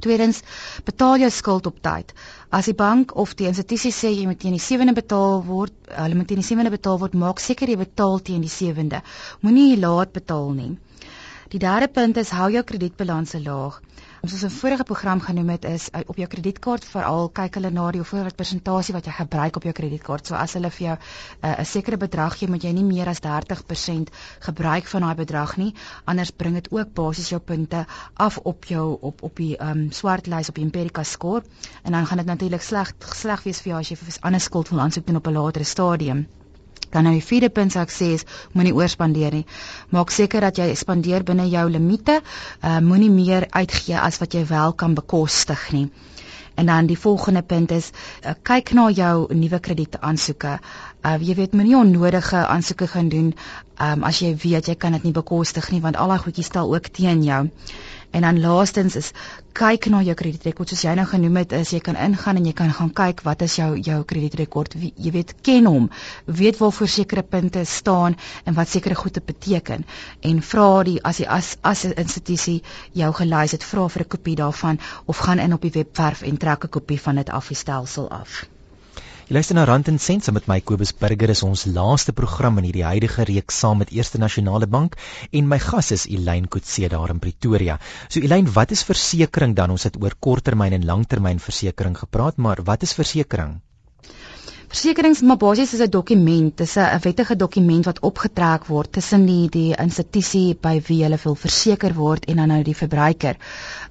Tweedens, 0.03 0.41
betaal 0.85 1.23
jou 1.23 1.29
skuld 1.31 1.69
op 1.69 1.81
tyd. 1.85 2.13
As 2.51 2.67
die 2.69 2.75
bank 2.77 3.15
of 3.23 3.35
die 3.39 3.47
institusie 3.49 3.93
sê 3.95 4.11
jy 4.11 4.27
moet 4.29 4.41
teen 4.43 4.57
die 4.57 4.63
7de 4.63 4.95
betaal 4.97 5.39
word, 5.47 5.75
hulle 5.95 6.19
moet 6.19 6.27
teen 6.31 6.43
die 6.43 6.49
7de 6.49 6.73
betaal 6.73 6.99
word, 7.01 7.15
maak 7.25 7.39
seker 7.43 7.71
jy 7.71 7.79
betaal 7.79 8.19
teen 8.19 8.43
die 8.43 8.51
7de. 8.51 8.99
Moenie 9.41 9.79
laat 9.79 10.11
betaal 10.15 10.51
nie. 10.57 10.73
Die 11.53 11.61
derde 11.61 11.87
punt 11.87 12.17
is 12.17 12.33
hou 12.35 12.49
jou 12.51 12.63
kredietbalanse 12.67 13.39
laag 13.43 13.79
soos 14.31 14.43
'n 14.43 14.49
vorige 14.49 14.83
program 14.83 15.19
genoem 15.21 15.49
het 15.49 15.65
is 15.65 15.89
uh, 15.91 15.99
op 16.05 16.15
jou 16.15 16.27
kredietkaart 16.27 16.85
veral 16.85 17.25
kyk 17.39 17.57
hulle 17.57 17.71
na 17.75 17.89
die 17.91 17.99
hoeveelheid 17.99 18.35
persentasie 18.39 18.93
wat 18.95 19.05
jy 19.05 19.11
gebruik 19.17 19.55
op 19.59 19.63
jou 19.67 19.73
kredietkaart. 19.79 20.27
So 20.27 20.35
as 20.39 20.53
hulle 20.55 20.69
vir 20.71 20.85
jou 20.85 20.93
uh, 20.95 21.49
'n 21.49 21.59
uh, 21.59 21.65
sekere 21.65 21.97
bedrag 21.97 22.37
gee, 22.37 22.47
moet 22.47 22.63
jy 22.63 22.71
nie 22.71 22.85
meer 22.87 23.09
as 23.11 23.19
30% 23.19 24.13
gebruik 24.47 24.87
van 24.87 25.01
daai 25.01 25.15
bedrag 25.15 25.57
nie, 25.57 25.73
anders 26.05 26.31
bring 26.31 26.55
dit 26.55 26.71
ook 26.71 26.93
basies 26.93 27.29
jou 27.29 27.41
punte 27.41 27.85
af 28.13 28.37
op 28.37 28.63
jou 28.65 28.97
op 29.01 29.23
op 29.23 29.35
die 29.35 29.57
um, 29.59 29.91
swart 29.91 30.27
lys 30.27 30.49
op 30.49 30.55
die 30.55 30.63
Empirica 30.63 31.03
score 31.03 31.43
en 31.83 31.91
dan 31.91 32.05
gaan 32.05 32.17
dit 32.17 32.27
natuurlik 32.27 32.61
sleg 32.61 32.93
sleg 32.99 33.43
wees 33.43 33.61
vir 33.61 33.71
jou 33.73 33.79
as 33.79 33.89
jy 33.89 33.97
vir 33.97 34.17
ander 34.21 34.41
skuld 34.41 34.69
wil 34.69 34.79
aansoek 34.79 35.05
doen 35.05 35.19
op 35.19 35.27
'n 35.27 35.33
latere 35.33 35.63
stadium. 35.65 36.27
Dan 36.93 37.07
nou 37.07 37.13
die 37.17 37.25
vierde 37.25 37.49
punt 37.49 37.73
sou 37.73 37.81
ek 37.81 37.93
sê 37.93 38.11
is 38.19 38.25
moenie 38.53 38.75
oorspandeer 38.77 39.33
nie. 39.33 39.45
Maak 39.89 40.13
seker 40.13 40.45
dat 40.45 40.59
jy 40.61 40.69
spandeer 40.77 41.25
binne 41.25 41.47
jou 41.49 41.65
limite. 41.73 42.19
Uh 42.61 42.79
moenie 42.85 43.09
meer 43.09 43.47
uitgee 43.49 43.97
as 43.99 44.19
wat 44.21 44.37
jy 44.37 44.45
wel 44.49 44.75
kan 44.77 44.93
bekostig 44.99 45.71
nie. 45.73 45.87
En 46.55 46.69
dan 46.69 46.85
die 46.85 46.97
volgende 46.99 47.41
punt 47.41 47.71
is 47.71 47.89
uh, 48.21 48.35
kyk 48.45 48.75
na 48.77 48.89
jou 48.93 49.33
nuwe 49.33 49.59
kredietaansoeke. 49.59 50.59
Uh 51.01 51.15
jy 51.17 51.37
weet 51.41 51.57
moenie 51.57 51.79
onnodige 51.79 52.45
aansoeke 52.45 52.87
gaan 52.87 53.09
doen 53.09 53.33
um 53.81 54.05
as 54.05 54.21
jy 54.21 54.35
weet 54.45 54.69
jy 54.69 54.75
kan 54.77 54.93
dit 54.93 55.09
nie 55.09 55.15
bekostig 55.17 55.71
nie 55.73 55.81
want 55.81 55.97
al 55.97 56.13
daai 56.13 56.21
goedjies 56.27 56.53
stel 56.53 56.69
ook 56.75 56.93
teen 56.93 57.25
jou. 57.25 57.47
En 58.13 58.21
dan 58.21 58.39
laastens 58.39 58.95
is 58.99 59.07
kyk 59.57 59.87
na 59.89 60.01
jou 60.05 60.13
kredietrekord. 60.17 60.69
Soos 60.69 60.83
jy 60.85 60.93
nou 60.99 61.05
genoem 61.09 61.39
het 61.41 61.55
is 61.57 61.71
jy 61.73 61.79
kan 61.87 61.97
ingaan 61.97 62.39
en 62.41 62.45
jy 62.49 62.53
kan 62.59 62.73
gaan 62.77 62.91
kyk 62.99 63.23
wat 63.25 63.41
is 63.47 63.55
jou 63.57 63.69
jou 63.87 63.97
kredietrekord? 64.11 64.77
Jy 64.77 65.13
weet 65.15 65.33
ken 65.47 65.69
hom 65.71 65.89
weet 66.41 66.61
waarvoor 66.61 66.91
sekere 66.95 67.25
punte 67.35 67.65
staan 67.65 68.17
en 68.45 68.57
wat 68.59 68.69
sekere 68.69 68.99
goede 69.01 69.25
beteken. 69.33 69.85
En 70.21 70.45
vra 70.53 70.69
die 70.91 70.99
as 71.11 71.23
jy 71.23 71.27
as 71.39 71.55
as 71.73 71.85
'n 71.89 71.97
institusie 72.05 72.61
jou 73.03 73.13
gelys 73.21 73.57
het 73.57 73.69
vra 73.73 73.89
vir 73.89 74.05
'n 74.05 74.13
kopie 74.15 74.39
daarvan 74.45 74.79
of 75.05 75.17
gaan 75.17 75.39
in 75.39 75.53
op 75.53 75.61
die 75.61 75.77
webwerf 75.81 76.21
en 76.21 76.37
trek 76.37 76.65
'n 76.65 76.75
kopie 76.79 77.01
van 77.01 77.15
dit 77.15 77.29
af 77.29 77.47
die 77.47 77.57
stelsel 77.57 78.09
af 78.09 78.45
Jy 79.23 79.37
luister 79.37 79.55
na 79.55 79.63
Rand 79.63 79.87
en 79.87 79.97
Sent 80.03 80.25
saam 80.25 80.35
met 80.35 80.49
my 80.51 80.57
Kobus 80.69 80.91
Burger 80.99 81.31
is 81.31 81.43
ons 81.47 81.61
laaste 81.77 82.11
program 82.17 82.59
in 82.59 82.65
hierdie 82.67 82.83
huidige 82.83 83.23
reeks 83.29 83.61
saam 83.63 83.79
met 83.79 83.93
Eerste 83.95 84.19
Nasionale 84.23 84.67
Bank 84.73 84.97
en 85.39 85.47
my 85.53 85.61
gas 85.63 85.93
is 85.95 86.03
Elaine 86.17 86.51
Kutse 86.51 86.91
daar 86.91 87.15
in 87.15 87.23
Pretoria. 87.23 87.79
So 88.09 88.19
Elaine, 88.19 88.51
wat 88.59 88.75
is 88.75 88.83
versekerings 88.91 89.55
dan? 89.55 89.71
Ons 89.77 89.87
het 89.87 89.95
oor 90.03 90.19
korttermyn 90.19 90.75
en 90.75 90.89
langtermynversekering 90.91 91.95
gepraat, 92.03 92.35
maar 92.35 92.67
wat 92.67 92.83
is 92.83 92.97
versekerings? 92.99 93.63
Versekerings 94.73 95.19
maar 95.21 95.37
basies 95.37 95.73
is 95.73 95.81
'n 95.85 95.89
dokument, 95.89 96.57
dis 96.57 96.75
'n 96.77 96.99
wettige 97.01 97.35
dokument 97.35 97.85
wat 97.85 97.99
opgetrek 97.99 98.63
word 98.65 98.91
tussen 98.91 99.25
die 99.25 99.49
die 99.49 99.75
institusie 99.83 100.57
by 100.61 100.81
wie 100.87 100.97
jy 101.03 101.17
wil 101.23 101.35
verseker 101.35 101.93
word 101.93 102.25
en 102.25 102.35
dan 102.41 102.47
nou 102.47 102.63
die 102.63 102.73
verbruiker 102.79 103.37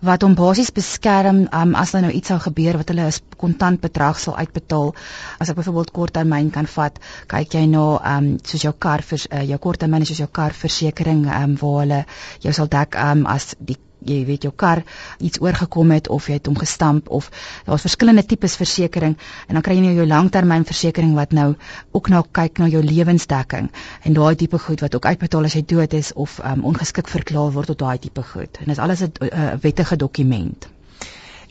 wat 0.00 0.22
hom 0.22 0.34
basies 0.34 0.72
beskerm 0.78 1.38
um, 1.52 1.74
as 1.74 1.92
daar 1.92 2.02
nou 2.02 2.10
iets 2.12 2.28
sou 2.28 2.38
gebeur 2.38 2.80
wat 2.80 2.88
hulle 2.88 3.06
'n 3.06 3.36
kontant 3.36 3.80
bedrag 3.80 4.18
sal 4.18 4.36
uitbetaal. 4.36 4.94
As 5.38 5.48
ek 5.50 5.56
byvoorbeeld 5.56 5.90
korttermyn 5.92 6.50
kan 6.50 6.66
vat, 6.66 6.98
kyk 7.28 7.54
jy 7.54 7.66
na 7.66 7.78
nou, 7.78 8.00
um, 8.16 8.38
soos 8.42 8.62
jou 8.62 8.74
kar 8.78 9.02
vir 9.02 9.20
uh, 9.30 9.42
jou 9.42 9.58
korttermyn 9.58 10.06
soos 10.06 10.18
jou 10.18 10.28
kar 10.32 10.50
versekerings 10.50 11.28
um, 11.42 11.56
waar 11.62 11.80
hulle 11.80 12.04
jou 12.40 12.52
sal 12.52 12.66
dek 12.66 12.96
um, 12.96 13.26
as 13.26 13.54
die 13.58 13.78
jy 14.06 14.24
weet 14.26 14.42
jou 14.42 14.52
kar 14.56 14.82
iets 15.18 15.40
oorgekom 15.40 15.90
het 15.90 16.08
of 16.08 16.26
jy 16.28 16.38
het 16.40 16.46
hom 16.46 16.58
gestamp 16.58 17.08
of 17.08 17.30
daar's 17.66 17.86
verskillende 17.86 18.24
tipes 18.26 18.56
versekerings 18.56 19.18
en 19.48 19.54
dan 19.54 19.62
kry 19.62 19.74
jy 19.74 19.86
nou 19.86 19.94
jou 19.94 20.06
langtermynversekering 20.06 21.14
wat 21.14 21.32
nou 21.32 21.54
ook 21.92 22.08
nou 22.08 22.24
kyk 22.32 22.58
na 22.58 22.68
jou 22.68 22.82
lewensdekking 22.82 23.70
en 24.02 24.12
daai 24.12 24.34
tipe 24.36 24.58
goed 24.58 24.80
wat 24.80 24.94
ook 24.94 25.06
uitbetaal 25.06 25.44
as 25.44 25.54
jy 25.54 25.64
dood 25.74 25.92
is 25.94 26.12
of 26.12 26.38
um, 26.44 26.64
ongeskik 26.64 27.08
verklaar 27.08 27.52
word 27.52 27.72
tot 27.72 27.78
daai 27.78 27.98
tipe 27.98 28.22
goed 28.22 28.60
en 28.60 28.66
dit 28.66 28.76
is 28.76 28.82
alles 28.82 29.02
'n 29.02 29.12
uh, 29.20 29.52
wettige 29.60 29.96
dokument. 29.96 30.68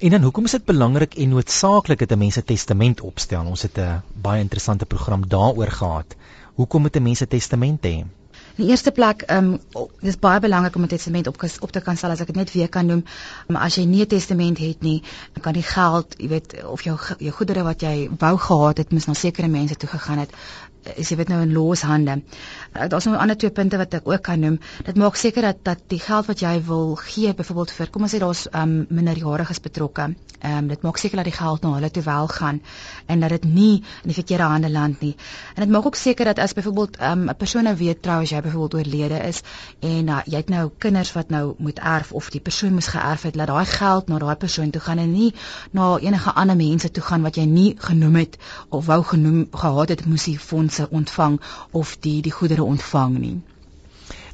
En 0.01 0.09
dan 0.09 0.21
hoekom 0.21 0.45
is 0.45 0.51
dit 0.51 0.65
belangrik 0.65 1.13
en 1.15 1.29
noodsaaklik 1.29 1.99
dat 1.99 2.11
'n 2.11 2.17
mens 2.17 2.37
'n 2.37 2.43
testament 2.43 3.01
opstel? 3.01 3.45
Ons 3.45 3.61
het 3.61 3.77
'n 3.77 4.01
baie 4.13 4.41
interessante 4.41 4.85
program 4.85 5.27
daaroor 5.27 5.71
gehad. 5.71 6.15
Hoekom 6.53 6.81
moet 6.81 6.95
'n 6.95 7.03
mens 7.03 7.21
'n 7.21 7.27
testament 7.27 7.85
hê? 7.85 8.03
In 8.55 8.63
die 8.65 8.69
eerste 8.71 8.91
plek, 8.91 9.21
ehm 9.21 9.53
um, 9.53 9.87
dis 10.03 10.19
baie 10.19 10.39
belangrik 10.39 10.75
om 10.75 10.83
'n 10.83 10.87
testament 10.87 11.27
op 11.27 11.43
op 11.59 11.71
te 11.71 11.81
kan 11.81 11.97
stel 11.97 12.11
as 12.11 12.19
ek 12.19 12.27
dit 12.27 12.35
net 12.35 12.51
weer 12.53 12.69
kan 12.69 12.85
noem. 12.85 13.03
Maar 13.47 13.61
as 13.61 13.75
jy 13.75 13.85
nie 13.85 14.01
'n 14.01 14.07
testament 14.07 14.57
het 14.57 14.81
nie, 14.81 15.03
dan 15.33 15.43
kan 15.43 15.53
die 15.53 15.63
geld, 15.63 16.15
jy 16.17 16.27
weet, 16.27 16.63
of 16.63 16.81
jou 16.83 16.97
jou 17.17 17.31
goedere 17.31 17.63
wat 17.63 17.81
jy 17.81 18.09
wou 18.17 18.37
gehad 18.37 18.77
het, 18.77 18.91
mis 18.91 19.05
na 19.05 19.13
sekere 19.13 19.47
mense 19.47 19.75
toe 19.75 19.89
gegaan 19.89 20.17
het, 20.17 20.31
is 20.95 21.09
jy 21.11 21.17
weet 21.19 21.29
nou 21.29 21.41
in 21.41 21.53
loshande. 21.53 22.21
Uh, 22.73 22.87
Daar's 22.89 23.05
nog 23.05 23.19
ander 23.21 23.37
twee 23.37 23.51
punte 23.51 23.77
wat 23.77 23.93
ek 23.93 24.07
ook 24.09 24.21
kan 24.25 24.39
noem. 24.39 24.59
Dit 24.85 24.97
maak 24.97 25.15
seker 25.15 25.41
dat 25.41 25.63
dat 25.63 25.83
die 25.87 25.99
geld 25.99 26.25
wat 26.25 26.41
jy 26.41 26.55
wil 26.65 26.95
gee 26.95 27.33
byvoorbeeld 27.33 27.71
vir 27.77 27.89
kom 27.89 28.07
ons 28.07 28.15
sê 28.15 28.19
daar's 28.19 28.47
um, 28.55 28.85
minderjariges 28.89 29.61
betrokke. 29.61 30.13
Ehm 30.41 30.57
um, 30.57 30.67
dit 30.71 30.81
maak 30.81 30.97
seker 30.97 31.21
dat 31.21 31.29
die 31.29 31.35
geld 31.37 31.61
na 31.61 31.73
hulle 31.75 31.91
toe 31.91 32.03
wel 32.03 32.27
gaan 32.27 32.61
en 33.05 33.19
dat 33.19 33.29
dit 33.29 33.43
nie 33.43 33.75
in 34.01 34.09
die 34.09 34.17
verkeerde 34.17 34.49
hande 34.49 34.71
land 34.71 35.01
nie. 35.01 35.15
En 35.55 35.63
dit 35.65 35.73
maak 35.73 35.85
ook 35.85 35.95
seker 35.95 36.25
dat 36.25 36.39
as 36.39 36.53
byvoorbeeld 36.53 36.97
ehm, 36.97 37.23
'n 37.25 37.29
um, 37.29 37.35
persoon 37.37 37.63
nou 37.63 37.75
weet 37.75 38.01
trouens 38.01 38.29
jy 38.29 38.41
byvoorbeeld 38.41 38.73
oorlede 38.73 39.19
is 39.27 39.41
en 39.79 40.07
uh, 40.07 40.19
jy 40.25 40.37
het 40.37 40.49
nou 40.49 40.71
kinders 40.77 41.13
wat 41.13 41.29
nou 41.29 41.53
moet 41.57 41.79
erf 41.79 42.11
of 42.11 42.29
die 42.29 42.41
persoon 42.41 42.73
moes 42.73 42.87
geërf 42.87 43.21
het, 43.21 43.35
laat 43.35 43.47
daai 43.47 43.65
geld 43.65 44.07
na 44.07 44.17
daai 44.17 44.35
persoon 44.35 44.69
toe 44.69 44.81
gaan 44.81 44.97
en 44.97 45.11
nie 45.11 45.33
na 45.71 45.97
enige 45.97 46.33
ander 46.33 46.55
mense 46.55 46.91
toe 46.91 47.03
gaan 47.03 47.21
wat 47.21 47.35
jy 47.35 47.45
nie 47.45 47.75
genoem 47.77 48.15
het 48.15 48.37
of 48.69 48.85
wou 48.85 49.03
genoem 49.03 49.47
gehad 49.51 49.89
het 49.89 50.05
moes 50.05 50.23
die 50.23 50.39
fonds 50.39 50.70
fondse 50.71 50.95
ontvang 50.95 51.41
of 51.71 51.97
die 51.99 52.21
die 52.21 52.31
goedere 52.31 52.63
ontvang 52.63 53.17
nie. 53.17 53.41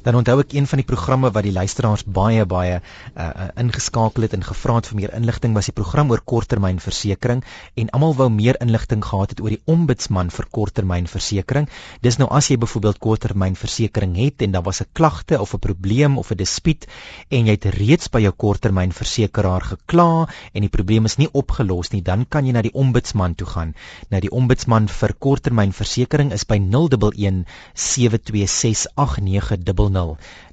Dan 0.08 0.16
onthou 0.16 0.38
ek 0.40 0.54
een 0.56 0.64
van 0.64 0.80
die 0.80 0.86
programme 0.88 1.28
wat 1.36 1.44
die 1.44 1.52
luisteraars 1.52 2.06
baie 2.08 2.46
baie 2.48 2.78
uh, 2.80 3.24
ingeskakel 3.60 4.24
het 4.24 4.32
en 4.32 4.44
gevra 4.46 4.78
het 4.78 4.86
vir 4.88 4.96
meer 4.96 5.10
inligting 5.18 5.52
was 5.52 5.66
die 5.68 5.74
program 5.76 6.08
oor 6.08 6.22
korttermynversekering 6.32 7.42
en 7.82 7.90
almal 7.92 8.14
wou 8.16 8.28
meer 8.32 8.56
inligting 8.64 9.02
gehad 9.04 9.34
het 9.34 9.42
oor 9.44 9.52
die 9.52 9.60
ombudsman 9.68 10.32
vir 10.32 10.48
korttermynversekering. 10.48 11.68
Dis 12.00 12.16
nou 12.16 12.28
as 12.32 12.48
jy 12.48 12.56
byvoorbeeld 12.56 13.02
korttermynversekering 13.04 14.14
het 14.16 14.46
en 14.46 14.54
daar 14.56 14.64
was 14.70 14.80
'n 14.80 14.88
klagte 14.94 15.40
of 15.40 15.52
'n 15.52 15.60
probleem 15.66 16.16
of 16.16 16.32
'n 16.32 16.40
dispuut 16.40 16.88
en 17.28 17.44
jy 17.44 17.58
het 17.58 17.68
reeds 17.76 18.08
by 18.08 18.20
jou 18.24 18.32
korttermynversekeraar 18.32 19.62
gekla 19.74 20.26
en 20.54 20.60
die 20.62 20.72
probleem 20.72 21.04
is 21.04 21.18
nie 21.18 21.28
opgelos 21.32 21.92
nie, 21.92 22.00
dan 22.00 22.24
kan 22.24 22.46
jy 22.46 22.52
na 22.52 22.62
die 22.62 22.72
ombudsman 22.72 23.34
toe 23.34 23.46
gaan. 23.46 23.74
Nou 24.08 24.20
die 24.20 24.32
ombudsman 24.32 24.88
vir 24.88 25.12
korttermynversekering 25.18 26.32
is 26.32 26.44
by 26.44 26.56
011 26.56 27.44
726 27.74 28.86
8900. 28.96 29.97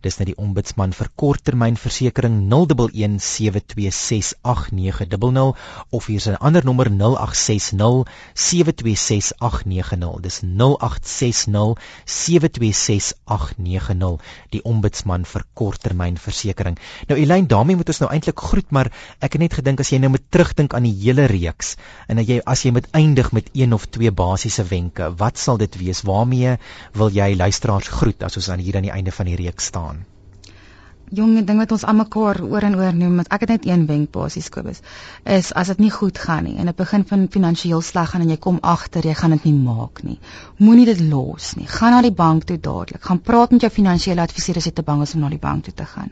Dis 0.05 0.19
net 0.19 0.29
die 0.29 0.38
ombudsman 0.38 0.93
vir 0.93 1.10
korttermynversekering 1.21 2.36
011 2.51 3.19
726 3.25 4.34
8900 4.41 5.58
of 5.89 6.05
hier 6.05 6.21
is 6.21 6.27
'n 6.29 6.38
ander 6.38 6.65
nommer 6.65 6.89
0860 6.89 8.05
726 8.34 9.31
890. 9.39 10.21
Dis 10.21 10.41
0860 10.43 11.75
726 12.05 13.13
890 13.25 14.21
die 14.53 14.62
ombudsman 14.63 15.25
vir 15.25 15.43
korttermynversekering. 15.53 16.77
Nou 17.08 17.19
Elyn, 17.19 17.47
daarmee 17.47 17.75
moet 17.75 17.89
ons 17.89 17.99
nou 18.03 18.12
eintlik 18.12 18.39
groet, 18.39 18.71
maar 18.71 18.91
ek 19.19 19.34
het 19.34 19.41
net 19.41 19.53
gedink 19.53 19.79
as 19.79 19.89
jy 19.89 19.99
nou 20.03 20.10
moet 20.10 20.25
terugdink 20.29 20.73
aan 20.73 20.84
die 20.88 20.95
hele 21.03 21.25
reeks 21.31 21.75
en 22.08 22.21
as 22.21 22.27
jy 22.29 22.39
as 22.45 22.63
jy 22.65 22.71
moet 22.75 22.88
eindig 22.93 23.31
met 23.31 23.49
een 23.53 23.73
of 23.73 23.86
twee 23.86 24.12
basiese 24.12 24.63
wenke, 24.69 25.10
wat 25.17 25.38
sal 25.41 25.58
dit 25.58 25.75
wees? 25.79 26.03
Waarmee 26.05 26.58
wil 26.93 27.10
jy 27.13 27.36
luisteraars 27.36 27.88
groet 27.88 28.23
as 28.23 28.38
ons 28.38 28.49
aan 28.49 28.63
hier 28.63 28.77
aan 28.77 28.88
die 28.88 28.93
einde 28.93 29.12
van 29.15 29.25
die 29.30 29.40
reeks 29.40 29.72
staan? 29.72 30.06
Jong, 31.14 31.36
ding 31.46 31.60
wat 31.62 31.70
ons 31.72 31.84
almekaar 31.86 32.40
oor 32.50 32.66
en 32.66 32.76
oor 32.80 32.96
noem, 32.98 33.20
ek 33.22 33.44
het 33.46 33.52
net 33.54 33.66
een 33.68 33.84
wenk 33.86 34.10
basies 34.16 34.48
Kobus, 34.50 34.80
is 35.36 35.52
as 35.54 35.70
dit 35.70 35.84
nie 35.84 35.92
goed 35.94 36.18
gaan 36.18 36.48
nie 36.48 36.56
en 36.58 36.72
dit 36.72 36.78
begin 36.80 37.06
van 37.06 37.28
finansiëel 37.36 37.84
sleg 37.86 38.10
gaan 38.10 38.24
en 38.26 38.32
jy 38.34 38.40
kom 38.42 38.58
agter 38.66 39.06
jy 39.06 39.14
gaan 39.20 39.36
dit 39.36 39.46
nie 39.46 39.54
maak 39.54 40.02
nie. 40.08 40.18
Moenie 40.58 40.88
dit 40.90 41.04
los 41.12 41.52
nie. 41.60 41.70
Gaan 41.70 41.94
na 41.94 42.02
die 42.02 42.14
bank 42.24 42.48
toe 42.50 42.58
dadelik. 42.58 43.04
Gaan 43.06 43.22
praat 43.22 43.54
met 43.54 43.68
jou 43.68 43.72
finansiële 43.78 44.26
adviseur 44.26 44.58
as 44.58 44.66
jy 44.66 44.74
te 44.80 44.88
bang 44.88 45.06
is 45.06 45.14
om 45.14 45.22
na 45.22 45.30
die 45.30 45.42
bank 45.46 45.70
toe 45.70 45.76
te 45.78 45.86
gaan. 45.94 46.10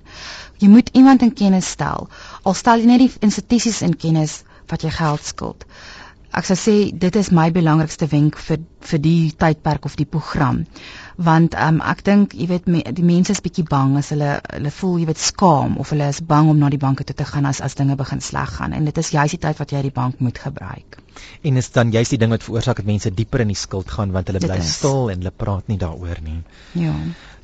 Jy 0.61 0.69
moet 0.69 0.93
iemand 0.93 1.25
in 1.25 1.33
kennis 1.33 1.73
stel. 1.73 2.07
Al 2.45 2.53
stel 2.53 2.85
jy 2.85 2.93
net 2.93 3.01
die 3.01 3.11
institusies 3.25 3.81
in 3.81 3.97
kennis 3.97 4.43
wat 4.69 4.85
jy 4.85 4.93
geld 4.93 5.25
skuld. 5.25 5.65
Ek 6.33 6.45
sou 6.45 6.57
sê 6.57 6.77
dit 6.93 7.17
is 7.17 7.33
my 7.33 7.49
belangrikste 7.53 8.05
wenk 8.13 8.37
vir 8.45 8.61
vir 8.83 9.01
die 9.01 9.33
tydperk 9.41 9.89
of 9.89 9.97
die 9.97 10.09
program 10.09 10.63
want 11.17 11.55
um, 11.55 11.81
ek 11.81 12.03
dink 12.03 12.33
jy 12.33 12.47
weet 12.49 12.67
me, 12.67 12.81
die 12.83 13.05
mense 13.05 13.35
is 13.35 13.43
bietjie 13.45 13.65
bang 13.69 13.97
as 13.99 14.09
hulle 14.15 14.39
hulle 14.41 14.73
voel 14.79 14.99
jy 15.01 15.07
weet 15.11 15.21
skaam 15.27 15.77
of 15.83 15.93
hulle 15.93 16.09
is 16.15 16.23
bang 16.33 16.49
om 16.49 16.59
na 16.59 16.71
die 16.73 16.81
banke 16.81 17.03
toe 17.03 17.15
te 17.15 17.27
gaan 17.29 17.45
as 17.45 17.61
as 17.61 17.77
dinge 17.79 17.95
begin 17.99 18.21
sleg 18.21 18.57
gaan 18.57 18.73
en 18.73 18.85
dit 18.89 18.97
is 18.97 19.13
juist 19.13 19.37
die 19.37 19.43
tyd 19.47 19.61
wat 19.61 19.75
jy 19.75 19.81
die 19.85 19.97
bank 20.01 20.19
moet 20.19 20.39
gebruik. 20.47 21.02
En 21.41 21.57
is 21.57 21.71
dan 21.71 21.91
juist 21.91 22.15
die 22.15 22.19
ding 22.21 22.31
wat 22.31 22.43
veroorsaak 22.43 22.81
dat 22.81 22.85
mense 22.85 23.11
dieper 23.13 23.43
in 23.43 23.53
die 23.53 23.59
skuld 23.59 23.91
gaan 23.91 24.11
want 24.11 24.31
hulle 24.31 24.39
bly 24.43 24.59
stil 24.61 25.09
en 25.11 25.23
hulle 25.23 25.35
praat 25.43 25.67
nie 25.67 25.77
daaroor 25.77 26.21
nie. 26.23 26.41
Ja. 26.71 26.93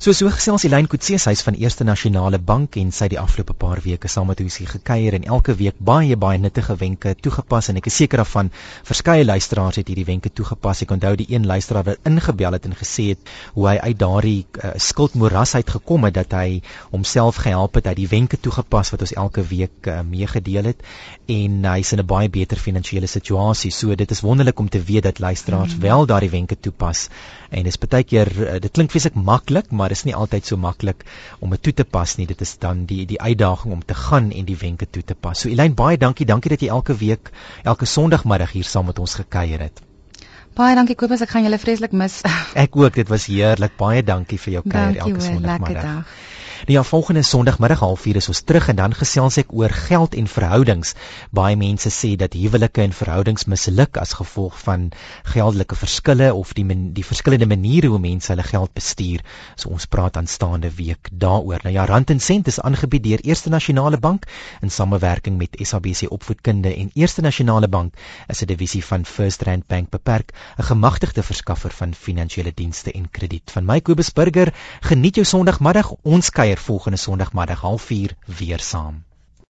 So 0.00 0.14
so 0.16 0.30
gesels 0.32 0.64
Elyn 0.64 0.86
Kutse 0.88 1.18
sy 1.20 1.34
is 1.36 1.42
van 1.44 1.58
Eerste 1.60 1.84
Nasionale 1.84 2.38
Bank 2.40 2.78
en 2.80 2.88
sy 2.96 3.04
het 3.04 3.12
die 3.12 3.18
afgelope 3.20 3.52
paar 3.52 3.82
weke 3.84 4.08
saam 4.08 4.30
met 4.32 4.38
ons 4.40 4.54
hier 4.56 4.70
gekuier 4.70 5.12
en 5.18 5.26
elke 5.36 5.52
week 5.58 5.76
baie 5.90 6.16
baie 6.16 6.38
nuttige 6.40 6.72
wenke 6.80 7.12
toegepas 7.20 7.68
en 7.68 7.76
ek 7.76 7.90
is 7.90 7.98
seker 8.00 8.22
daarvan 8.22 8.48
verskeie 8.88 9.26
luisteraars 9.28 9.76
het 9.76 9.92
hierdie 9.92 10.06
wenke 10.08 10.32
toegepas. 10.32 10.80
Ek 10.86 10.94
onthou 10.96 11.12
die 11.20 11.26
een 11.28 11.44
luisteraar 11.44 11.84
wat 11.90 12.08
ingebel 12.08 12.56
het 12.56 12.70
en 12.70 12.78
gesê 12.80 13.10
het 13.10 13.34
hoe 13.58 13.66
hy 13.68 13.74
uit 13.90 13.98
daardie 14.00 14.38
uh, 14.62 14.70
skuldmoras 14.80 15.52
uit 15.58 15.74
gekom 15.76 16.08
het 16.08 16.16
dat 16.16 16.32
hy 16.32 16.62
homself 16.94 17.42
gehelp 17.44 17.76
het 17.76 17.92
uit 17.92 17.98
die 18.00 18.08
wenke 18.08 18.40
toegepas 18.40 18.94
wat 18.96 19.04
ons 19.04 19.12
elke 19.20 19.44
week 19.52 19.84
uh, 19.84 20.00
meegedeel 20.00 20.72
het 20.72 20.80
en 21.28 21.60
hy's 21.74 21.92
in 21.92 22.00
'n 22.00 22.08
baie 22.08 22.32
beter 22.32 22.56
finansiële 22.56 23.06
situasie. 23.06 23.59
So 23.68 23.94
dit 23.94 24.10
is 24.10 24.22
wonderlik 24.24 24.58
om 24.58 24.68
te 24.68 24.80
weet 24.82 25.02
dat 25.02 25.18
luisteraars 25.18 25.74
mm 25.74 25.80
wel 25.80 26.06
daardie 26.06 26.30
wenke 26.30 26.56
toepas. 26.60 27.08
En 27.50 27.62
dit 27.64 27.72
is 27.72 27.78
baie 27.78 28.04
keer 28.04 28.28
uh, 28.36 28.60
dit 28.60 28.70
klink 28.70 28.90
feeslik 28.90 29.14
maklik 29.14 29.70
maar 29.70 29.90
is 29.90 30.04
nie 30.04 30.14
altyd 30.14 30.46
so 30.46 30.56
maklik 30.56 31.04
om 31.38 31.50
dit 31.50 31.62
toe 31.62 31.72
te 31.72 31.84
pas 31.84 32.16
nie. 32.16 32.26
Dit 32.26 32.40
is 32.40 32.56
dan 32.58 32.84
die 32.84 33.06
die 33.06 33.20
uitdaging 33.20 33.72
om 33.72 33.84
te 33.84 33.94
gaan 33.94 34.30
en 34.30 34.44
die 34.44 34.56
wenke 34.56 34.86
toe 34.90 35.02
te 35.04 35.14
pas. 35.14 35.40
So 35.40 35.48
Elyn 35.48 35.74
baie 35.74 35.98
dankie. 35.98 36.26
Dankie 36.26 36.50
dat 36.50 36.60
jy 36.60 36.68
elke 36.68 36.96
week 36.96 37.30
elke 37.64 37.84
sonndagmiddag 37.84 38.52
hier 38.52 38.64
saam 38.64 38.86
met 38.86 38.98
ons 38.98 39.14
gekuier 39.14 39.60
het. 39.60 39.80
Baie 40.54 40.74
dankie 40.74 40.96
Kobus, 40.98 41.20
ek 41.22 41.30
gaan 41.30 41.44
julle 41.46 41.58
vreeslik 41.62 41.92
mis. 41.92 42.20
ek 42.64 42.76
ook, 42.76 42.94
dit 42.94 43.08
was 43.08 43.28
heerlik. 43.30 43.76
Baie 43.78 44.02
dankie 44.02 44.38
vir 44.38 44.58
jou 44.58 44.62
kuier 44.66 44.98
elke 45.06 45.22
sonndagmiddag. 45.22 46.16
Nou 46.60 46.72
ja, 46.72 46.82
volgende 46.82 47.22
Sondagmiddag 47.22 47.80
04:30 47.80 48.16
is 48.16 48.28
ons 48.28 48.40
terug 48.40 48.68
en 48.68 48.76
dan 48.76 48.94
gesels 48.94 49.36
ek 49.40 49.52
oor 49.52 49.70
geld 49.70 50.14
en 50.14 50.26
verhoudings. 50.26 50.92
Baie 51.30 51.56
mense 51.56 51.88
sê 51.88 52.16
dat 52.16 52.36
huwelike 52.36 52.82
en 52.82 52.92
verhoudings 52.92 53.44
misluk 53.44 53.96
as 53.96 54.12
gevolg 54.12 54.58
van 54.60 54.90
geldelike 55.22 55.76
verskille 55.76 56.34
of 56.34 56.52
die 56.52 56.64
men, 56.64 56.92
die 56.92 57.04
verskillende 57.04 57.46
maniere 57.46 57.88
hoe 57.88 57.98
mense 57.98 58.32
hulle 58.32 58.44
geld 58.44 58.72
bestuur. 58.76 59.24
So 59.56 59.72
ons 59.72 59.86
praat 59.86 60.16
aanstaande 60.20 60.70
week 60.76 61.08
daaroor. 61.12 61.64
Nou 61.64 61.72
ja, 61.74 61.86
Rand 61.88 62.10
en 62.10 62.20
Sent 62.20 62.46
is 62.46 62.60
aangebied 62.60 63.04
deur 63.04 63.24
Eerste 63.24 63.48
Nasionale 63.50 63.98
Bank 63.98 64.28
in 64.60 64.70
samewerking 64.70 65.38
met 65.38 65.56
SABC 65.58 66.10
Opvoedkunde 66.10 66.74
en 66.76 66.90
Eerste 66.94 67.20
Nasionale 67.20 67.68
Bank 67.68 67.94
is 68.28 68.42
'n 68.42 68.46
divisie 68.46 68.84
van 68.84 69.04
First 69.04 69.42
Rand 69.42 69.66
Bank 69.66 69.90
beperk, 69.90 70.32
'n 70.58 70.62
gemagtigde 70.62 71.22
verskaffer 71.22 71.70
van 71.70 71.94
finansiële 71.94 72.52
dienste 72.54 72.92
en 72.92 73.10
krediet. 73.10 73.50
Van 73.50 73.64
my 73.64 73.80
Kobus 73.80 74.12
Burger, 74.12 74.54
geniet 74.80 75.14
jou 75.14 75.26
Sondagmiddag. 75.26 75.92
Ons 76.02 76.30
kuier 76.50 76.62
volgende 76.62 76.96
Sondagmiddag 76.98 77.62
04:30 77.62 78.16
weer 78.24 78.60
saam. 78.60 79.04